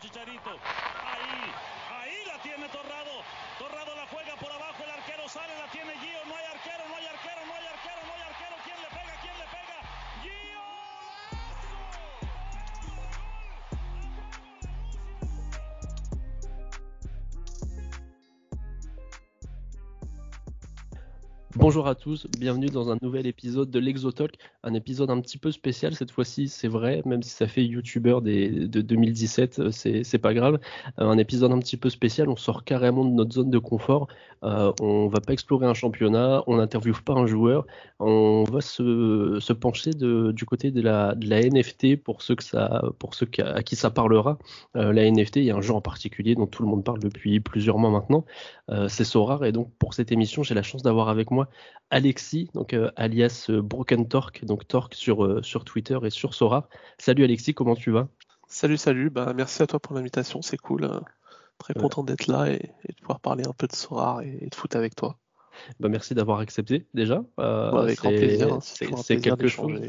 Chicharito. 0.00 0.50
Ahí, 0.50 1.52
ahí 2.00 2.24
la 2.26 2.40
tiene 2.42 2.66
Torrado. 2.68 3.22
Torrado 3.58 3.94
la 3.94 4.06
juega 4.06 4.34
por 4.36 4.50
abajo, 4.50 4.82
el 4.82 4.90
arquero 4.90 5.28
sale, 5.28 5.54
la 5.58 5.70
tiene 5.70 5.92
Gio. 5.98 6.19
Bonjour 21.60 21.86
à 21.88 21.94
tous, 21.94 22.26
bienvenue 22.38 22.68
dans 22.68 22.90
un 22.90 22.96
nouvel 23.02 23.26
épisode 23.26 23.70
de 23.70 23.78
l'Exotalk, 23.78 24.34
un 24.62 24.72
épisode 24.72 25.10
un 25.10 25.20
petit 25.20 25.36
peu 25.36 25.52
spécial 25.52 25.94
cette 25.94 26.10
fois-ci, 26.10 26.48
c'est 26.48 26.68
vrai, 26.68 27.02
même 27.04 27.22
si 27.22 27.28
ça 27.28 27.46
fait 27.46 27.62
youtubeur 27.62 28.22
des, 28.22 28.48
de 28.48 28.80
2017, 28.80 29.58
euh, 29.58 29.70
c'est 29.70 30.18
pas 30.18 30.32
grave. 30.32 30.58
Euh, 30.98 31.04
un 31.04 31.18
épisode 31.18 31.52
un 31.52 31.58
petit 31.58 31.76
peu 31.76 31.90
spécial, 31.90 32.30
on 32.30 32.36
sort 32.36 32.64
carrément 32.64 33.04
de 33.04 33.10
notre 33.10 33.32
zone 33.32 33.50
de 33.50 33.58
confort, 33.58 34.08
euh, 34.42 34.72
on 34.80 35.08
va 35.08 35.20
pas 35.20 35.34
explorer 35.34 35.66
un 35.66 35.74
championnat, 35.74 36.42
on 36.46 36.56
n'interviewe 36.56 37.02
pas 37.04 37.12
un 37.12 37.26
joueur, 37.26 37.66
on 37.98 38.44
va 38.44 38.62
se, 38.62 39.52
pencher 39.52 39.90
du 39.90 40.46
côté 40.46 40.70
de 40.70 40.80
la, 40.80 41.14
NFT 41.14 42.02
pour 42.02 42.22
ceux, 42.22 42.36
à 42.56 43.62
qui 43.62 43.76
ça 43.76 43.90
parlera. 43.90 44.38
Euh, 44.76 44.94
la 44.94 45.10
NFT, 45.10 45.36
il 45.36 45.44
y 45.44 45.50
a 45.50 45.56
un 45.56 45.60
jeu 45.60 45.74
en 45.74 45.82
particulier 45.82 46.34
dont 46.36 46.46
tout 46.46 46.62
le 46.62 46.70
monde 46.70 46.84
parle 46.84 47.00
depuis 47.00 47.38
plusieurs 47.38 47.76
mois 47.76 47.90
maintenant, 47.90 48.24
c'est 48.88 49.04
Sorare, 49.04 49.44
et 49.44 49.52
donc 49.52 49.68
pour 49.80 49.94
cette 49.94 50.12
émission, 50.12 50.44
j'ai 50.44 50.54
la 50.54 50.62
chance 50.62 50.82
d'avoir 50.82 51.08
avec 51.08 51.32
moi 51.32 51.48
Alexis, 51.90 52.48
donc 52.54 52.72
euh, 52.72 52.90
alias 52.96 53.46
euh, 53.50 53.62
Broken 53.62 54.08
Torque, 54.08 54.44
donc 54.44 54.66
Torque 54.68 54.94
sur, 54.94 55.24
euh, 55.24 55.42
sur 55.42 55.64
Twitter 55.64 55.98
et 56.04 56.10
sur 56.10 56.34
Sora. 56.34 56.68
Salut 56.98 57.24
Alexis, 57.24 57.52
comment 57.54 57.74
tu 57.74 57.90
vas? 57.90 58.08
Salut, 58.46 58.76
salut, 58.76 59.10
bah, 59.10 59.32
merci 59.34 59.62
à 59.62 59.66
toi 59.66 59.80
pour 59.80 59.94
l'invitation, 59.94 60.42
c'est 60.42 60.56
cool. 60.56 60.84
euh, 60.84 61.00
Très 61.58 61.74
content 61.74 62.02
d'être 62.04 62.26
là 62.26 62.50
et, 62.50 62.72
et 62.84 62.92
de 62.92 62.98
pouvoir 63.00 63.20
parler 63.20 63.44
un 63.46 63.52
peu 63.52 63.66
de 63.66 63.74
Sorar 63.74 64.22
et, 64.22 64.38
et 64.40 64.48
de 64.48 64.54
foot 64.54 64.74
avec 64.76 64.94
toi. 64.94 65.18
bah, 65.78 65.88
Merci 65.88 66.14
d'avoir 66.14 66.38
accepté 66.38 66.86
déjà. 66.94 67.22
Bah, 67.36 67.82
avec 67.82 67.98
grand 67.98 68.10
plaisir, 68.10 68.52
hein, 68.52 68.60
c'est 68.62 69.20
quelque 69.20 69.48
chose. 69.48 69.80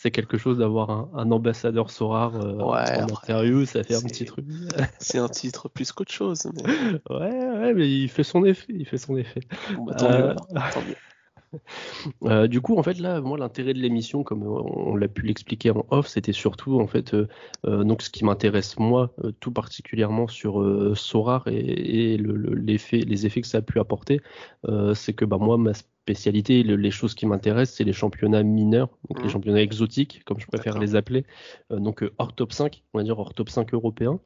C'est 0.00 0.12
quelque 0.12 0.38
chose 0.38 0.58
d'avoir 0.58 0.90
un, 0.90 1.10
un 1.14 1.30
ambassadeur 1.32 1.90
Sorar 1.90 2.32
euh, 2.36 2.52
Ouais, 2.54 3.02
en 3.02 3.08
interview, 3.08 3.64
ça 3.64 3.82
fait 3.82 3.96
un 3.96 4.00
petit 4.02 4.24
truc. 4.24 4.46
C'est 5.00 5.18
un 5.18 5.28
titre 5.28 5.68
plus 5.68 5.90
qu'autre 5.90 6.12
chose, 6.12 6.46
mais 6.54 6.62
ouais, 7.10 7.48
ouais, 7.58 7.74
mais 7.74 7.90
il 7.90 8.08
fait 8.08 8.22
son 8.22 8.44
effet, 8.44 8.66
il 8.68 8.86
fait 8.86 8.96
son 8.96 9.16
effet. 9.16 9.40
bon, 9.76 9.86
bah, 9.86 9.94
tant 9.98 10.08
Euh, 10.08 10.18
mieux, 10.18 10.30
alors, 10.30 10.46
tant 10.72 10.82
mieux. 10.82 10.94
Euh, 12.24 12.46
du 12.46 12.60
coup, 12.60 12.76
en 12.78 12.82
fait, 12.82 12.98
là, 12.98 13.20
moi, 13.20 13.38
l'intérêt 13.38 13.72
de 13.72 13.78
l'émission, 13.78 14.22
comme 14.22 14.42
on 14.42 14.96
l'a 14.96 15.08
pu 15.08 15.22
l'expliquer 15.26 15.70
en 15.70 15.84
off, 15.90 16.06
c'était 16.06 16.32
surtout, 16.32 16.80
en 16.80 16.86
fait, 16.86 17.14
euh, 17.14 17.28
euh, 17.66 17.84
donc 17.84 18.02
ce 18.02 18.10
qui 18.10 18.24
m'intéresse 18.24 18.78
moi, 18.78 19.14
tout 19.40 19.50
particulièrement 19.52 20.28
sur 20.28 20.62
Sorar 20.96 21.46
et, 21.48 22.12
et 22.12 22.16
le- 22.16 22.36
le- 22.36 22.54
l'effet, 22.54 22.98
les 22.98 23.26
effets 23.26 23.40
que 23.40 23.46
ça 23.46 23.58
a 23.58 23.62
pu 23.62 23.78
apporter, 23.80 24.20
c'est 24.94 25.12
que 25.14 25.24
bah, 25.24 25.38
moi, 25.38 25.56
ma 25.58 25.74
spécialité, 25.74 26.62
le- 26.62 26.76
les 26.76 26.90
choses 26.90 27.14
qui 27.14 27.26
m'intéressent, 27.26 27.76
c'est 27.76 27.84
les 27.84 27.92
championnats 27.92 28.42
mineurs, 28.42 28.88
donc 29.08 29.18
les 29.18 29.24
Mhm. 29.24 29.30
championnats 29.30 29.62
exotiques, 29.62 30.22
comme 30.24 30.40
je 30.40 30.46
préfère 30.46 30.78
les 30.78 30.94
appeler, 30.96 31.24
donc 31.70 32.04
hors 32.18 32.34
top 32.34 32.52
5, 32.52 32.82
on 32.94 32.98
va 32.98 33.04
dire 33.04 33.18
hors 33.18 33.34
top 33.34 33.48
5 33.50 33.72
européen. 33.74 34.18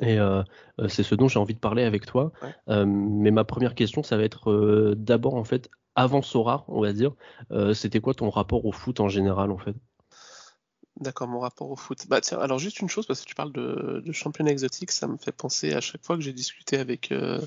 Et 0.00 0.18
euh, 0.18 0.42
c'est 0.88 1.02
ce 1.02 1.14
dont 1.14 1.28
j'ai 1.28 1.38
envie 1.38 1.54
de 1.54 1.58
parler 1.58 1.82
avec 1.82 2.06
toi. 2.06 2.32
Ouais. 2.42 2.48
Euh, 2.70 2.86
mais 2.86 3.30
ma 3.30 3.44
première 3.44 3.74
question, 3.74 4.02
ça 4.02 4.16
va 4.16 4.22
être 4.22 4.50
euh, 4.50 4.94
d'abord 4.96 5.34
en 5.34 5.44
fait, 5.44 5.68
avant 5.96 6.22
Sora, 6.22 6.64
on 6.68 6.80
va 6.80 6.92
dire, 6.92 7.12
euh, 7.50 7.74
c'était 7.74 8.00
quoi 8.00 8.14
ton 8.14 8.30
rapport 8.30 8.64
au 8.66 8.72
foot 8.72 9.00
en 9.00 9.08
général 9.08 9.50
en 9.50 9.58
fait? 9.58 9.74
D'accord, 11.00 11.26
mon 11.26 11.40
rapport 11.40 11.68
au 11.68 11.74
foot. 11.74 12.06
Bah 12.08 12.20
tiens, 12.20 12.38
alors 12.38 12.60
juste 12.60 12.78
une 12.78 12.88
chose, 12.88 13.04
parce 13.04 13.22
que 13.22 13.26
tu 13.26 13.34
parles 13.34 13.52
de, 13.52 14.00
de 14.04 14.12
championnat 14.12 14.52
exotique, 14.52 14.92
ça 14.92 15.08
me 15.08 15.16
fait 15.16 15.32
penser 15.32 15.72
à 15.72 15.80
chaque 15.80 16.04
fois 16.04 16.14
que 16.14 16.22
j'ai 16.22 16.32
discuté 16.32 16.78
avec, 16.78 17.10
euh, 17.10 17.40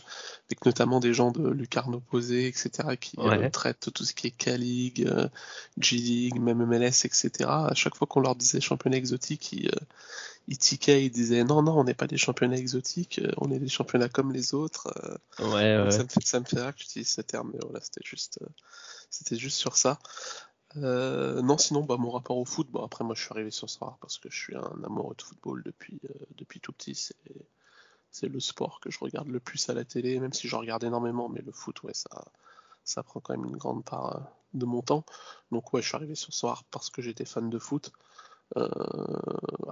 avec 0.50 0.66
notamment 0.66 1.00
des 1.00 1.14
gens 1.14 1.32
de 1.32 1.48
Lucarno 1.48 2.02
Posé, 2.02 2.48
etc., 2.48 2.98
qui 3.00 3.16
euh, 3.20 3.50
traitent 3.50 3.90
tout 3.94 4.04
ce 4.04 4.14
qui 4.14 4.28
est 4.28 4.32
K-League, 4.32 5.10
G-League, 5.78 6.42
même 6.42 6.66
MLS, 6.66 7.06
etc. 7.06 7.30
À 7.48 7.74
chaque 7.74 7.96
fois 7.96 8.06
qu'on 8.06 8.20
leur 8.20 8.36
disait 8.36 8.60
championnat 8.60 8.98
exotique, 8.98 9.54
ils, 9.54 9.72
tiquaient, 10.56 11.04
ils 11.04 11.10
disaient 11.10 11.44
non, 11.44 11.62
non, 11.62 11.78
on 11.80 11.84
n'est 11.84 11.94
pas 11.94 12.08
des 12.08 12.16
championnats 12.18 12.56
exotiques, 12.56 13.20
euh, 13.20 13.32
on 13.38 13.52
est 13.52 13.60
des 13.60 13.68
championnats 13.68 14.08
comme 14.08 14.32
les 14.32 14.54
autres. 14.54 14.88
euh, 15.04 15.18
Ouais, 15.52 15.84
ouais. 15.84 15.92
ça 15.92 16.04
me 16.04 16.08
fait, 16.08 16.26
ça 16.26 16.40
me 16.40 16.46
fait 16.46 16.62
rire 16.62 16.74
que 16.74 16.80
tu 16.80 16.86
utilises 16.86 17.10
ce 17.10 17.22
terme, 17.22 17.52
mais 17.54 17.60
voilà, 17.62 17.82
c'était 17.82 18.06
juste, 18.06 18.40
euh, 18.42 18.48
c'était 19.10 19.36
juste 19.36 19.58
sur 19.58 19.76
ça. 19.76 20.00
Euh, 20.78 21.42
non, 21.42 21.58
sinon, 21.58 21.84
bah, 21.84 21.98
mon 21.98 22.12
rapport 22.12 22.38
au 22.38 22.46
foot, 22.46 22.68
bon, 22.70 22.84
après, 22.84 23.04
moi, 23.04 23.16
je 23.16 23.22
suis 23.24 23.32
arrivé 23.32 23.52
sur 23.52 23.70
ça 23.70 23.98
parce 24.02 24.18
que 24.20 24.30
je 24.30 24.38
suis 24.38 24.56
un 24.56 24.84
amoureux 24.86 25.16
de 25.18 25.22
football 25.22 25.64
depuis, 25.66 26.00
euh, 26.10 26.14
depuis 26.38 26.60
tout 26.60 26.72
petit. 26.72 26.96
C'est, 26.96 27.16
c'est 28.12 28.28
le 28.28 28.40
sport 28.40 28.80
que 28.80 28.90
je 28.92 29.00
regarde 29.00 29.28
le 29.28 29.40
plus 29.40 29.70
à 29.70 29.74
la 29.74 29.86
télé, 29.86 30.20
même 30.20 30.34
si 30.34 30.48
j'en 30.48 30.60
regarde 30.60 30.84
énormément, 30.84 31.30
mais 31.30 31.42
le 31.42 31.52
foot, 31.52 31.84
ouais, 31.84 31.94
ça, 31.94 32.26
ça 32.84 33.04
prend 33.04 33.20
quand 33.20 33.36
même 33.36 33.46
une 33.46 33.58
grande 33.58 33.84
part 33.84 34.16
euh, 34.16 34.20
de 34.54 34.66
mon 34.66 34.82
temps. 34.82 35.06
Donc, 35.52 35.74
ouais, 35.74 35.82
je 35.82 35.88
suis 35.88 35.96
arrivé 35.96 36.16
sur 36.16 36.34
Soir 36.34 36.64
parce 36.72 36.90
que 36.90 37.02
j'étais 37.02 37.26
fan 37.26 37.50
de 37.50 37.60
foot. 37.60 37.92
Euh, 38.56 38.68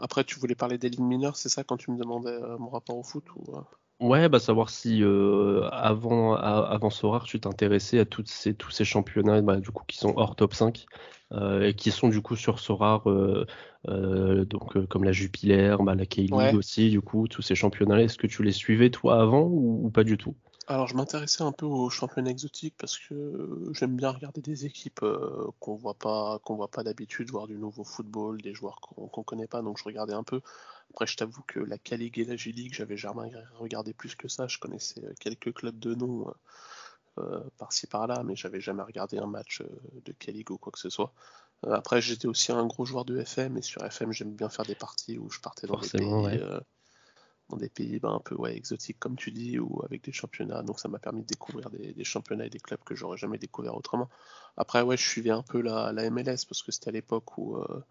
après, 0.02 0.24
tu 0.24 0.40
voulais 0.40 0.56
parler 0.56 0.78
des 0.78 0.90
ligues 0.90 1.00
mineures, 1.02 1.36
c'est 1.38 1.50
ça, 1.50 1.64
quand 1.64 1.78
tu 1.78 1.92
me 1.92 1.98
demandais 1.98 2.30
euh, 2.32 2.58
mon 2.58 2.70
rapport 2.70 2.98
au 2.98 3.04
foot 3.04 3.26
ou, 3.36 3.56
euh, 3.58 3.62
Ouais, 4.02 4.28
bah 4.28 4.40
savoir 4.40 4.70
si 4.70 5.02
euh, 5.04 5.62
avant, 5.72 6.36
a- 6.36 6.68
avant 6.70 6.90
Sora, 6.90 7.22
tu 7.26 7.40
t'intéressais 7.40 7.98
à 8.00 8.06
toutes 8.06 8.28
ces, 8.28 8.54
tous 8.54 8.70
ces 8.70 8.84
championnats 8.84 9.42
bah, 9.42 9.56
du 9.58 9.72
coup, 9.72 9.86
qui 9.88 9.98
sont 9.98 10.14
hors 10.18 10.36
top 10.36 10.54
5 10.54 10.86
euh, 11.32 11.62
et 11.70 11.74
qui 11.76 11.92
sont 11.92 12.10
du 12.10 12.22
coup 12.22 12.36
sur 12.36 12.60
Sora, 12.60 13.02
euh, 13.88 14.46
donc, 14.46 14.86
comme 14.88 15.06
la 15.06 15.14
Jupiler, 15.14 15.78
bah, 15.80 15.96
la 15.96 16.06
K-League 16.06 16.54
Ouais. 16.54 16.56
aussi, 16.56 16.90
du 16.90 17.00
coup, 17.02 17.28
tous 17.30 17.42
ces 17.42 17.56
championnats-là, 17.56 18.04
est-ce 18.04 18.18
que 18.18 18.28
tu 18.28 18.44
les 18.44 18.52
suivais 18.52 18.90
toi 18.90 19.22
avant 19.22 19.44
ou, 19.44 19.86
ou 19.86 19.90
pas 19.92 20.04
du 20.04 20.18
tout? 20.18 20.36
Alors, 20.68 20.88
je 20.88 20.96
m'intéressais 20.96 21.44
un 21.44 21.52
peu 21.52 21.66
aux 21.66 21.90
championnats 21.90 22.32
exotiques 22.32 22.76
parce 22.78 22.98
que 22.98 23.72
j'aime 23.74 23.96
bien 23.96 24.10
regarder 24.10 24.42
des 24.42 24.66
équipes 24.66 25.04
euh, 25.04 25.52
qu'on 25.60 25.76
voit 25.76 25.94
pas, 25.94 26.40
qu'on 26.44 26.56
voit 26.56 26.72
pas 26.72 26.84
d'habitude, 26.84 27.30
voir 27.30 27.48
du 27.48 27.56
nouveau 27.56 27.84
football, 27.84 28.42
des 28.42 28.54
joueurs 28.54 28.80
qu'on 28.82 29.24
connaît 29.24 29.48
pas, 29.48 29.62
donc 29.62 29.78
je 29.78 29.84
regardais 29.84 30.14
un 30.14 30.24
peu. 30.24 30.42
Après, 30.92 31.06
je 31.06 31.18
t'avoue 31.18 31.44
que 31.46 31.60
la 31.60 31.78
K-League 31.78 32.18
et 32.20 32.26
la 32.26 32.36
G-League, 32.36 32.74
j'avais 32.74 32.98
jamais 32.98 33.32
regardé 33.60 33.94
plus 33.94 34.16
que 34.16 34.28
ça. 34.28 34.48
Je 34.48 34.58
connaissais 34.58 35.04
euh, 35.04 35.14
quelques 35.20 35.54
clubs 35.54 35.78
de 35.78 35.94
nom 35.94 36.28
euh, 36.28 36.32
euh, 37.18 37.40
par-ci 37.58 37.88
par-là, 37.88 38.24
mais 38.24 38.36
j'avais 38.36 38.60
jamais 38.60 38.84
regardé 38.84 39.18
un 39.18 39.26
match 39.26 39.62
euh, 39.62 39.68
de 40.04 40.12
K-League 40.12 40.52
ou 40.52 40.58
quoi 40.58 40.74
que 40.74 40.80
ce 40.80 40.90
soit. 40.90 41.14
Euh, 41.66 41.72
après, 41.72 42.02
j'étais 42.02 42.28
aussi 42.28 42.52
un 42.52 42.66
gros 42.66 42.84
joueur 42.84 43.06
de 43.06 43.18
FM, 43.18 43.58
et 43.58 43.62
sur 43.62 43.86
FM, 43.86 44.12
j'aime 44.12 44.36
bien 44.36 44.50
faire 44.50 44.66
des 44.66 44.76
parties 44.76 45.18
où 45.18 45.30
je 45.30 45.40
partais 45.40 45.66
dans 45.66 45.80
des 45.80 45.88
Forcément, 45.88 46.28
pays, 46.28 46.42
ouais. 46.42 46.60
Dans 47.50 47.58
des 47.58 47.70
pays 47.70 48.00
ben, 48.00 48.10
un 48.14 48.20
peu 48.20 48.36
ouais, 48.36 48.56
exotiques, 48.56 49.00
comme 49.00 49.16
tu 49.16 49.32
dis, 49.32 49.60
ou 49.60 49.82
avec 49.86 50.04
des 50.04 50.12
championnats. 50.12 50.64
Donc, 50.64 50.80
ça 50.80 50.88
m'a 50.90 51.00
permis 51.00 51.22
de 51.22 51.28
découvrir 51.28 51.70
des, 51.70 51.94
des 51.94 52.04
championnats 52.04 52.46
et 52.48 52.50
des 52.50 52.60
clubs 52.60 52.84
que 52.84 52.96
j'aurais 52.96 53.18
jamais 53.18 53.38
découvert 53.38 53.76
autrement. 53.76 54.10
Après, 54.58 54.82
ouais, 54.82 54.98
je 54.98 55.08
suivais 55.08 55.30
un 55.32 55.44
peu 55.44 55.62
la, 55.62 55.92
la 55.92 56.10
MLS 56.10 56.46
parce 56.48 56.64
que 56.64 56.72
c'était 56.72 56.90
à 56.90 56.92
l'époque 56.94 57.38
où 57.38 57.58
euh, 57.58 57.84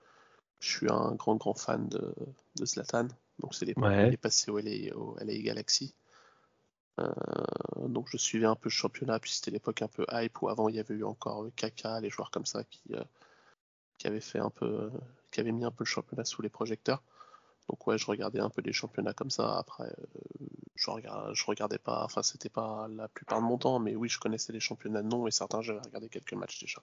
je 0.61 0.69
suis 0.71 0.91
un 0.91 1.13
grand, 1.15 1.37
grand 1.37 1.55
fan 1.55 1.89
de, 1.89 2.15
de 2.57 2.67
Zlatan. 2.67 3.09
Donc, 3.41 3.55
c'est 3.55 3.67
l'époque 3.67 3.85
Ouais. 3.85 4.03
où 4.03 4.07
il 4.07 4.15
est 4.15 4.17
passé 4.19 4.51
au 4.51 4.59
LA, 4.59 4.97
au 4.97 5.17
LA 5.21 5.39
Galaxy. 5.43 5.95
Euh, 7.01 7.13
donc 7.89 8.09
je 8.09 8.17
suivais 8.17 8.47
un 8.47 8.55
peu 8.55 8.69
le 8.69 8.75
championnat, 8.75 9.19
puis 9.19 9.33
c'était 9.33 9.51
l'époque 9.51 9.83
un 9.83 9.89
peu 9.89 10.07
hype 10.13 10.41
où 10.43 10.49
avant 10.49 10.69
il 10.69 10.77
y 10.77 10.81
avait 10.81 10.95
eu 10.95 11.05
encore 11.05 11.45
euh, 11.45 11.53
Kaka, 11.57 12.01
les 12.01 12.11
joueurs 12.11 12.31
comme 12.31 12.47
ça 12.47 12.63
qui, 12.65 12.83
euh, 12.95 13.03
qui 13.99 14.07
avaient 14.07 14.21
fait 14.21 14.39
un 14.39 14.51
peu, 14.51 14.91
qui 15.31 15.41
avaient 15.41 15.53
mis 15.53 15.65
un 15.65 15.71
peu 15.71 15.85
le 15.85 15.89
championnat 15.89 16.25
sous 16.25 16.43
les 16.43 16.49
projecteurs. 16.49 17.03
Donc 17.69 17.87
ouais, 17.87 17.99
je 17.99 18.07
regardais 18.07 18.41
un 18.41 18.51
peu 18.51 18.63
des 18.63 18.73
championnats 18.73 19.15
comme 19.15 19.31
ça. 19.31 19.59
Après, 19.59 19.85
euh, 19.85 20.55
je, 20.75 21.45
regardais, 21.47 21.79
pas, 21.79 22.05
enfin 22.05 22.23
c'était 22.23 22.49
pas 22.49 22.89
la 22.95 23.09
plupart 23.09 23.41
de 23.41 23.47
mon 23.47 23.59
temps, 23.59 23.79
mais 23.79 23.97
oui, 23.97 24.09
je 24.09 24.19
connaissais 24.19 24.53
les 24.53 24.61
championnats 24.61 25.03
de 25.03 25.09
nom 25.09 25.27
et 25.27 25.31
certains 25.31 25.63
j'avais 25.63 25.81
regardé 25.81 26.09
quelques 26.09 26.35
matchs 26.35 26.61
déjà. 26.61 26.83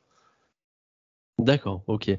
D'accord, 1.37 1.83
ok. 1.87 2.09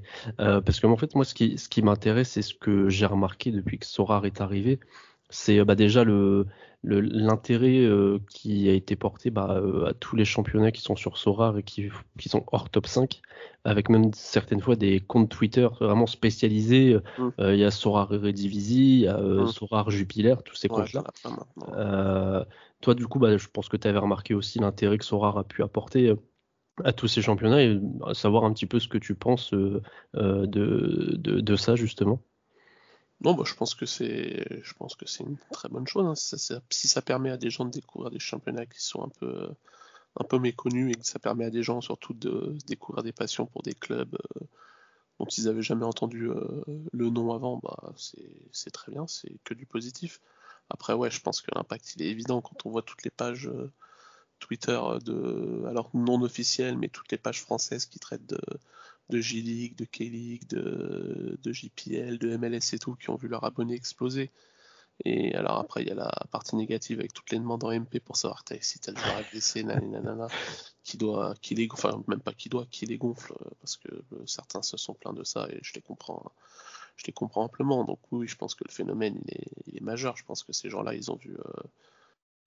Euh, 0.40 0.60
parce 0.60 0.80
que 0.80 0.86
en 0.86 0.96
fait, 0.96 1.14
moi, 1.14 1.24
ce 1.24 1.34
qui, 1.34 1.82
m'intéresse, 1.82 2.36
et 2.36 2.42
ce 2.42 2.54
que 2.54 2.88
j'ai 2.88 3.06
remarqué 3.06 3.52
depuis 3.52 3.78
que 3.78 3.86
Sorar 3.86 4.26
est 4.26 4.40
arrivé, 4.40 4.80
c'est 5.32 5.58
euh, 5.58 5.64
bah, 5.64 5.74
déjà 5.74 6.04
le, 6.04 6.46
l'intérêt 6.84 7.78
euh, 7.78 8.18
qui 8.28 8.68
a 8.68 8.72
été 8.72 8.96
porté 8.96 9.30
bah, 9.30 9.56
euh, 9.60 9.86
à 9.86 9.94
tous 9.94 10.16
les 10.16 10.24
championnats 10.24 10.72
qui 10.72 10.80
sont 10.82 10.96
sur 10.96 11.16
Sorar 11.16 11.56
et 11.58 11.62
qui, 11.62 11.88
qui 12.18 12.28
sont 12.28 12.44
hors 12.50 12.70
top 12.70 12.86
5, 12.86 13.20
avec 13.64 13.88
même 13.88 14.12
certaines 14.14 14.60
fois 14.60 14.74
des 14.76 15.00
comptes 15.00 15.30
Twitter 15.30 15.68
vraiment 15.80 16.06
spécialisés. 16.06 16.96
Mm. 17.18 17.28
Euh, 17.40 17.54
Il 17.54 17.60
y 17.60 17.64
a 17.64 17.70
Sorar 17.70 18.12
Eredivisie, 18.12 18.94
il 18.94 19.00
y 19.00 19.08
a 19.08 19.18
euh, 19.18 19.44
Mm. 19.44 19.46
Sorar 19.48 19.90
Jupiler, 19.90 20.34
tous 20.44 20.56
ces 20.56 20.68
Ouais, 20.68 20.76
comptes-là. 20.76 21.04
toi, 22.80 22.94
du 22.94 23.06
coup, 23.06 23.18
bah, 23.20 23.36
je 23.36 23.46
pense 23.48 23.68
que 23.68 23.76
tu 23.76 23.86
avais 23.86 23.98
remarqué 23.98 24.34
aussi 24.34 24.58
l'intérêt 24.58 24.98
que 24.98 25.04
Sorar 25.04 25.38
a 25.38 25.44
pu 25.44 25.62
apporter 25.62 26.14
à 26.84 26.92
tous 26.92 27.06
ces 27.06 27.22
championnats 27.22 27.62
et 27.62 27.80
savoir 28.12 28.44
un 28.44 28.52
petit 28.52 28.66
peu 28.66 28.80
ce 28.80 28.88
que 28.88 28.98
tu 28.98 29.14
penses 29.14 29.52
de, 29.52 29.82
de, 30.14 31.16
de 31.16 31.56
ça, 31.56 31.76
justement. 31.76 32.22
Non, 33.24 33.34
bah, 33.34 33.44
je 33.46 33.54
pense 33.54 33.74
que 33.74 33.86
c'est, 33.86 34.62
je 34.62 34.74
pense 34.74 34.96
que 34.96 35.06
c'est 35.06 35.22
une 35.24 35.36
très 35.52 35.68
bonne 35.68 35.86
chose. 35.86 36.06
hein. 36.06 36.14
Si, 36.70 36.88
ça, 36.88 37.02
permet 37.02 37.30
à 37.30 37.36
des 37.36 37.50
gens 37.50 37.64
de 37.64 37.70
découvrir 37.70 38.10
des 38.10 38.18
championnats 38.18 38.66
qui 38.66 38.82
sont 38.82 39.02
un 39.04 39.08
peu, 39.08 39.48
un 40.16 40.24
peu 40.24 40.38
méconnus 40.38 40.92
et 40.92 40.98
que 41.00 41.06
ça 41.06 41.18
permet 41.18 41.44
à 41.44 41.50
des 41.50 41.62
gens 41.62 41.80
surtout 41.80 42.14
de 42.14 42.56
découvrir 42.66 43.02
des 43.04 43.12
passions 43.12 43.46
pour 43.46 43.62
des 43.62 43.74
clubs. 43.74 44.14
euh, 44.14 44.44
dont 45.18 45.26
ils 45.26 45.48
avaient 45.48 45.62
jamais 45.62 45.84
entendu 45.84 46.30
le 46.92 47.10
nom 47.10 47.32
avant, 47.32 47.58
bah, 47.62 47.94
c'est 48.50 48.70
très 48.72 48.90
bien, 48.90 49.06
c'est 49.06 49.36
que 49.44 49.54
du 49.54 49.66
positif. 49.66 50.20
Après, 50.68 50.94
ouais, 50.94 51.10
je 51.10 51.20
pense 51.20 51.40
que 51.42 51.50
l'impact, 51.54 51.94
il 51.94 52.02
est 52.02 52.08
évident 52.08 52.40
quand 52.40 52.66
on 52.66 52.70
voit 52.70 52.82
toutes 52.82 53.04
les 53.04 53.10
pages 53.10 53.48
Twitter 54.40 54.80
de, 55.04 55.64
alors 55.68 55.90
non 55.94 56.22
officielles, 56.22 56.76
mais 56.76 56.88
toutes 56.88 57.12
les 57.12 57.18
pages 57.18 57.40
françaises 57.40 57.86
qui 57.86 58.00
traitent 58.00 58.26
de, 58.26 58.40
de 59.10 59.20
J-League, 59.20 59.76
de 59.76 59.84
K-League, 59.84 60.48
de, 60.48 61.38
de, 61.42 61.52
JPL, 61.52 62.18
de 62.18 62.36
MLS 62.36 62.74
et 62.74 62.78
tout, 62.78 62.94
qui 62.94 63.10
ont 63.10 63.16
vu 63.16 63.28
leur 63.28 63.44
abonné 63.44 63.74
exploser. 63.74 64.30
Et 65.04 65.34
alors 65.34 65.58
après, 65.58 65.82
il 65.82 65.88
y 65.88 65.90
a 65.90 65.94
la 65.94 66.12
partie 66.30 66.54
négative 66.54 67.00
avec 67.00 67.12
toutes 67.12 67.30
les 67.30 67.38
demandes 67.38 67.64
en 67.64 67.72
MP 67.72 67.98
pour 67.98 68.16
savoir 68.16 68.44
si 68.60 68.78
tel 68.78 68.96
joueur 68.96 69.18
est 69.18 69.30
blessé, 69.30 69.64
nanana, 69.64 70.28
qui 70.84 70.96
doit, 70.96 71.34
qui 71.40 71.54
les, 71.54 71.68
enfin 71.72 72.02
même 72.06 72.20
pas 72.20 72.32
qui 72.32 72.48
doit, 72.48 72.66
qui 72.70 72.86
les 72.86 72.98
gonfle, 72.98 73.34
parce 73.60 73.76
que 73.76 73.88
euh, 73.88 74.26
certains 74.26 74.62
se 74.62 74.76
sont 74.76 74.94
plaints 74.94 75.12
de 75.12 75.24
ça 75.24 75.48
et 75.50 75.58
je 75.62 75.72
les 75.74 75.80
comprends, 75.80 76.30
je 76.96 77.04
les 77.06 77.12
comprends 77.12 77.44
amplement. 77.44 77.84
Donc 77.84 77.98
oui, 78.12 78.28
je 78.28 78.36
pense 78.36 78.54
que 78.54 78.64
le 78.64 78.72
phénomène 78.72 79.20
est, 79.28 79.80
majeur. 79.80 80.16
Je 80.16 80.24
pense 80.24 80.44
que 80.44 80.52
ces 80.52 80.70
gens-là, 80.70 80.94
ils 80.94 81.10
ont 81.10 81.16
vu, 81.16 81.34
euh, 81.36 81.62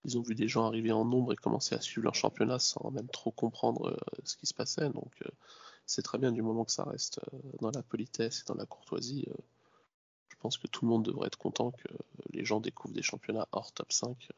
ils 0.06 0.18
ont 0.18 0.22
vu 0.22 0.36
des 0.36 0.48
gens 0.48 0.66
arriver 0.66 0.94
en 0.94 1.04
nombre 1.04 1.34
et 1.34 1.36
commencer 1.36 1.76
à 1.76 1.82
suivre 1.82 2.06
leur 2.06 2.16
championnat 2.16 2.60
sans 2.60 2.92
même 2.92 3.10
trop 3.10 3.32
comprendre 3.32 3.90
euh, 3.90 3.98
ce 4.24 4.38
qui 4.38 4.46
se 4.46 4.54
passait. 4.54 4.90
Donc 4.90 5.12
c'est 5.86 6.02
très 6.02 6.18
bien 6.18 6.32
du 6.32 6.42
moment 6.42 6.66
que 6.66 6.72
ça 6.72 6.84
reste 6.84 7.20
dans 7.60 7.72
la 7.72 7.84
politesse 7.84 8.42
et 8.42 8.46
dans 8.46 8.56
la 8.56 8.66
courtoisie 8.66 9.28
je 10.30 10.36
pense 10.40 10.58
que 10.58 10.68
tout 10.68 10.86
le 10.86 10.90
monde 10.90 11.06
devrait 11.06 11.28
être 11.28 11.38
content 11.38 11.72
que 11.72 11.88
les 12.32 12.46
gens 12.46 12.60
découvrent 12.60 12.94
des 12.94 13.02
championnats 13.02 13.48
hors 13.52 13.72
top 13.72 13.92
5. 13.92 14.30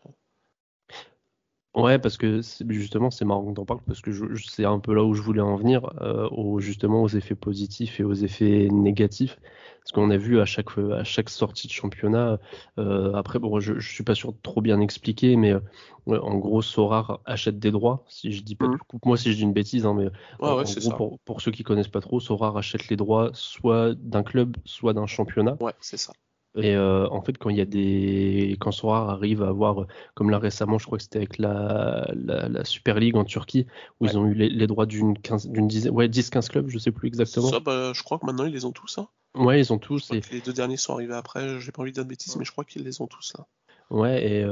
Ouais, 1.77 1.99
parce 1.99 2.17
que 2.17 2.41
justement, 2.69 3.11
c'est 3.11 3.23
marrant 3.23 3.45
que 3.45 3.53
t'en 3.53 3.65
parles 3.65 3.81
parce 3.85 4.01
que 4.01 4.11
c'est 4.35 4.65
un 4.65 4.79
peu 4.79 4.95
là 4.95 5.03
où 5.03 5.13
je 5.13 5.21
voulais 5.21 5.41
en 5.41 5.55
venir, 5.55 5.91
euh, 6.01 6.59
justement 6.59 7.03
aux 7.03 7.07
effets 7.07 7.35
positifs 7.35 7.99
et 7.99 8.03
aux 8.03 8.15
effets 8.15 8.67
négatifs. 8.71 9.39
Parce 9.81 9.91
qu'on 9.91 10.09
a 10.09 10.17
vu 10.17 10.41
à 10.41 10.45
chaque, 10.45 10.75
à 10.77 11.03
chaque 11.03 11.29
sortie 11.29 11.67
de 11.67 11.71
championnat, 11.71 12.39
euh, 12.79 13.13
après, 13.13 13.37
bon, 13.37 13.59
je, 13.59 13.79
je 13.79 13.93
suis 13.93 14.03
pas 14.03 14.15
sûr 14.15 14.33
de 14.33 14.37
trop 14.41 14.59
bien 14.59 14.81
expliquer, 14.81 15.35
mais 15.35 15.53
euh, 15.53 15.59
en 16.07 16.37
gros, 16.39 16.63
Sorar 16.63 17.21
achète 17.25 17.59
des 17.59 17.71
droits. 17.71 18.03
Si 18.07 18.31
je 18.31 18.41
dis 18.41 18.55
pas, 18.55 18.67
mmh. 18.67 18.79
moi 19.05 19.15
si 19.15 19.31
je 19.31 19.37
dis 19.37 19.43
une 19.43 19.53
bêtise, 19.53 19.85
hein, 19.85 19.93
mais 19.93 20.07
en 20.39 20.61
gros, 20.63 20.91
pour, 20.97 21.19
pour, 21.19 21.41
ceux 21.41 21.51
qui 21.51 21.63
connaissent 21.63 21.87
pas 21.87 22.01
trop, 22.01 22.19
Sorar 22.19 22.57
achète 22.57 22.89
les 22.89 22.97
droits 22.97 23.29
soit 23.33 23.93
d'un 23.93 24.23
club, 24.23 24.57
soit 24.65 24.93
d'un 24.93 25.05
championnat. 25.05 25.57
Ouais, 25.61 25.73
c'est 25.79 25.97
ça. 25.97 26.11
Et 26.57 26.75
euh, 26.75 27.07
en 27.09 27.21
fait, 27.21 27.37
quand 27.37 27.49
il 27.49 27.57
y 27.57 27.61
a 27.61 27.65
des, 27.65 28.57
quand 28.59 28.71
Sorar 28.71 29.09
arrive 29.09 29.43
à 29.43 29.49
avoir, 29.49 29.85
comme 30.15 30.29
là 30.29 30.39
récemment, 30.39 30.79
je 30.79 30.85
crois 30.85 30.97
que 30.97 31.03
c'était 31.03 31.19
avec 31.19 31.37
la, 31.37 32.09
la, 32.15 32.63
Super 32.65 32.99
League 32.99 33.15
en 33.15 33.23
Turquie, 33.23 33.67
où 33.99 34.05
ils 34.05 34.17
ont 34.17 34.25
eu 34.25 34.33
les, 34.33 34.67
droits 34.67 34.85
d'une 34.85 35.13
d'une 35.45 35.67
dizaine, 35.67 35.93
ouais, 35.93 36.07
10-15 36.07 36.49
clubs, 36.49 36.69
je 36.69 36.79
sais 36.79 36.91
plus 36.91 37.07
exactement. 37.07 37.49
Ça, 37.49 37.59
bah, 37.59 37.91
je 37.93 38.01
crois 38.03 38.17
que 38.17 38.25
maintenant 38.25 38.45
ils 38.45 38.53
les 38.53 38.65
ont 38.65 38.71
tous. 38.71 38.97
Hein. 38.97 39.07
Ouais, 39.35 39.59
ils 39.59 39.71
ont 39.71 39.77
tous. 39.77 40.11
Et... 40.11 40.21
Les 40.31 40.41
deux 40.41 40.53
derniers 40.53 40.77
sont 40.77 40.93
arrivés 40.93 41.13
après. 41.13 41.59
J'ai 41.59 41.71
pas 41.71 41.83
envie 41.83 41.91
de 41.91 41.95
dire 41.95 42.03
de 42.03 42.09
bêtises, 42.09 42.35
mais 42.37 42.45
je 42.45 42.51
crois 42.51 42.63
qu'ils 42.63 42.83
les 42.83 43.01
ont 43.01 43.07
tous 43.07 43.33
là. 43.37 43.45
Ouais, 43.89 44.25
et 44.25 44.45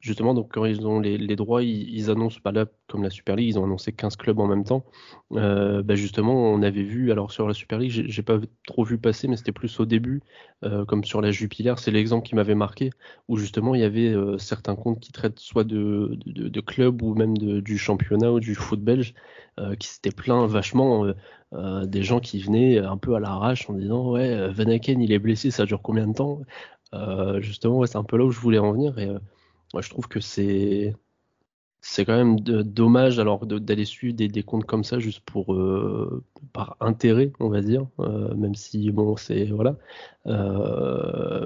justement, 0.00 0.32
donc 0.32 0.52
quand 0.52 0.64
ils 0.64 0.86
ont 0.86 0.98
les, 1.00 1.36
droits, 1.36 1.62
ils, 1.62 2.10
annoncent, 2.10 2.40
pas 2.42 2.52
là, 2.52 2.66
comme 2.86 3.02
la 3.02 3.10
Super 3.10 3.36
League, 3.36 3.48
ils 3.48 3.58
ont 3.58 3.64
annoncé 3.64 3.92
15 3.92 4.16
clubs 4.16 4.38
en 4.38 4.46
même 4.46 4.64
temps. 4.64 4.84
Bah 5.30 5.94
justement, 5.94 6.34
on 6.34 6.62
avait 6.62 6.82
vu, 6.82 7.12
alors 7.12 7.30
sur 7.30 7.46
la 7.46 7.52
Super 7.52 7.78
League, 7.78 8.06
j'ai 8.08 8.22
pas 8.22 8.38
trop 8.66 8.84
vu 8.84 8.96
passer, 8.96 9.28
mais 9.28 9.36
c'était 9.36 9.52
plus 9.52 9.78
au 9.78 9.84
début, 9.84 10.22
comme 10.86 11.04
sur 11.04 11.20
la 11.20 11.30
Jupiler, 11.30 11.74
c'est 11.76 11.90
l'exemple 11.90 12.26
qui 12.26 12.34
m'avait 12.34 12.54
marqué, 12.54 12.90
où 13.28 13.36
justement 13.36 13.74
il 13.74 13.82
y 13.82 13.84
avait 13.84 14.14
certains 14.38 14.74
comptes 14.74 15.00
qui 15.00 15.12
traitent 15.12 15.38
soit 15.38 15.64
de, 15.64 16.18
de, 16.24 16.60
clubs 16.60 17.02
ou 17.02 17.14
même 17.14 17.36
du 17.36 17.76
championnat 17.76 18.32
ou 18.32 18.40
du 18.40 18.54
foot 18.54 18.80
belge, 18.80 19.12
qui 19.78 19.88
s'étaient 19.88 20.12
plaints 20.12 20.46
vachement. 20.46 21.06
des 21.52 22.02
gens 22.02 22.20
qui 22.20 22.40
venaient 22.40 22.78
un 22.78 22.96
peu 22.96 23.14
à 23.14 23.20
l'arrache 23.20 23.68
en 23.68 23.74
disant 23.74 24.12
ouais 24.12 24.48
Van 24.50 24.70
il 24.70 25.12
est 25.12 25.18
blessé 25.18 25.50
ça 25.50 25.66
dure 25.66 25.82
combien 25.82 26.06
de 26.06 26.14
temps? 26.14 26.40
Euh, 26.94 27.40
justement, 27.40 27.84
c'est 27.86 27.96
un 27.98 28.04
peu 28.04 28.16
là 28.16 28.24
où 28.24 28.30
je 28.30 28.40
voulais 28.40 28.58
en 28.58 28.72
venir. 28.72 28.98
Et 28.98 29.08
euh, 29.08 29.18
je 29.80 29.90
trouve 29.90 30.08
que 30.08 30.20
c'est 30.20 30.94
c'est 31.80 32.04
quand 32.04 32.16
même 32.16 32.40
dommage 32.40 33.20
alors 33.20 33.46
d'aller 33.46 33.84
suivre 33.84 34.16
des, 34.16 34.26
des, 34.26 34.42
comptes 34.42 34.64
comme 34.64 34.82
ça 34.82 34.98
juste 34.98 35.20
pour 35.20 35.54
euh, 35.54 36.24
par 36.52 36.76
intérêt 36.80 37.30
on 37.38 37.48
va 37.48 37.60
dire 37.60 37.86
même 38.36 38.56
si 38.56 38.90
bon 38.90 39.16
c'est 39.16 39.44
voilà 39.44 39.76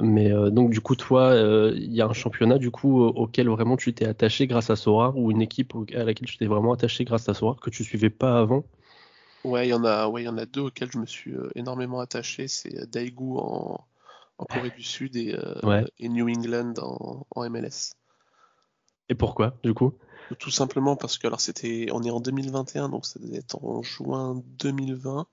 mais 0.02 0.30
donc 0.50 0.70
du 0.70 0.80
coup 0.80 0.96
toi 0.96 1.36
il 1.74 1.92
y 1.92 2.00
a 2.00 2.06
un 2.06 2.14
championnat 2.14 2.56
du 2.56 2.70
coup 2.70 3.02
auquel 3.04 3.50
vraiment 3.50 3.76
tu 3.76 3.92
t'es 3.92 4.06
attaché 4.06 4.46
grâce 4.46 4.70
à 4.70 4.76
Sora 4.76 5.12
ou 5.14 5.30
une 5.30 5.42
équipe 5.42 5.74
à 5.94 6.04
laquelle 6.04 6.26
tu 6.26 6.38
t'es 6.38 6.46
vraiment 6.46 6.72
attaché 6.72 7.04
grâce 7.04 7.28
à 7.28 7.34
Sora 7.34 7.54
que 7.60 7.68
tu 7.68 7.84
suivais 7.84 8.10
pas 8.10 8.38
avant? 8.38 8.64
Ouais 9.44 9.66
il 9.66 9.70
y 9.70 9.74
en 9.74 9.84
a 9.84 10.08
ouais 10.08 10.22
il 10.22 10.24
y 10.24 10.28
en 10.28 10.38
a 10.38 10.46
deux 10.46 10.62
auxquels 10.62 10.90
je 10.90 10.98
me 10.98 11.06
suis 11.06 11.34
énormément 11.56 12.00
attaché 12.00 12.48
c'est 12.48 12.90
Daegu 12.90 13.36
en 13.36 13.84
en 14.38 14.44
Corée 14.44 14.70
du 14.70 14.82
Sud 14.82 15.16
et, 15.16 15.34
euh, 15.34 15.84
New 16.00 16.28
England 16.28 16.74
en, 16.78 17.50
MLS. 17.50 17.92
Et 19.08 19.14
pourquoi, 19.14 19.58
du 19.62 19.74
coup? 19.74 19.94
Tout 20.38 20.50
simplement 20.50 20.96
parce 20.96 21.18
que 21.18 21.26
alors 21.26 21.40
c'était, 21.40 21.88
on 21.92 22.02
est 22.02 22.10
en 22.10 22.20
2021, 22.20 22.88
donc 22.88 23.04
ça 23.04 23.20
devait 23.20 23.38
être 23.38 23.62
en 23.62 23.82
juin 23.82 24.42
2020, 24.58 25.26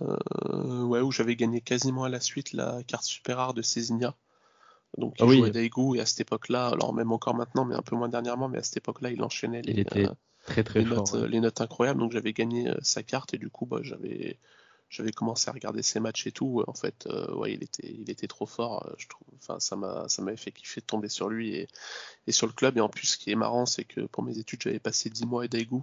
euh, 0.00 0.82
ouais, 0.84 1.00
où 1.00 1.10
j'avais 1.10 1.36
gagné 1.36 1.60
quasiment 1.60 2.04
à 2.04 2.08
la 2.08 2.20
suite 2.20 2.52
la 2.52 2.82
carte 2.84 3.04
super 3.04 3.36
rare 3.36 3.54
de 3.54 3.62
Césinia. 3.62 4.14
Donc 4.96 5.14
il 5.18 5.24
ah 5.24 5.32
jouait 5.32 5.50
Daegu 5.50 5.96
et 5.96 6.00
à 6.00 6.06
cette 6.06 6.20
époque-là, 6.20 6.68
alors 6.68 6.94
même 6.94 7.12
encore 7.12 7.34
maintenant, 7.34 7.64
mais 7.64 7.74
un 7.74 7.82
peu 7.82 7.96
moins 7.96 8.08
dernièrement, 8.08 8.48
mais 8.48 8.58
à 8.58 8.62
cette 8.62 8.78
époque-là, 8.78 9.10
il 9.10 9.22
enchaînait 9.22 9.62
les, 9.62 9.84
euh, 9.96 10.08
très, 10.46 10.62
très 10.62 10.84
notes, 10.84 11.14
les 11.14 11.40
notes 11.40 11.60
incroyables. 11.60 11.98
Donc 11.98 12.12
j'avais 12.12 12.32
gagné 12.32 12.72
sa 12.80 13.02
carte 13.02 13.34
et 13.34 13.38
du 13.38 13.50
coup, 13.50 13.66
bah, 13.66 13.80
j'avais 13.82 14.38
j'avais 14.94 15.10
commencé 15.10 15.48
à 15.48 15.52
regarder 15.52 15.82
ses 15.82 15.98
matchs 15.98 16.26
et 16.28 16.32
tout. 16.32 16.62
En 16.68 16.72
fait, 16.72 17.06
euh, 17.08 17.34
ouais, 17.34 17.52
il 17.52 17.64
était, 17.64 17.92
il 17.92 18.08
était 18.10 18.28
trop 18.28 18.46
fort. 18.46 18.86
Euh, 18.86 18.94
je 18.96 19.08
trouve. 19.08 19.26
Enfin, 19.36 19.58
ça 19.58 19.74
m'a, 19.74 20.08
ça 20.08 20.22
m'avait 20.22 20.36
fait 20.36 20.52
kiffer 20.52 20.80
de 20.80 20.86
tomber 20.86 21.08
sur 21.08 21.28
lui 21.28 21.54
et, 21.54 21.68
et, 22.28 22.32
sur 22.32 22.46
le 22.46 22.52
club. 22.52 22.78
Et 22.78 22.80
en 22.80 22.88
plus, 22.88 23.06
ce 23.06 23.18
qui 23.18 23.32
est 23.32 23.36
marrant, 23.36 23.66
c'est 23.66 23.84
que 23.84 24.02
pour 24.02 24.22
mes 24.22 24.38
études, 24.38 24.62
j'avais 24.62 24.78
passé 24.78 25.10
10 25.10 25.26
mois 25.26 25.44
à 25.44 25.48
Daegu. 25.48 25.80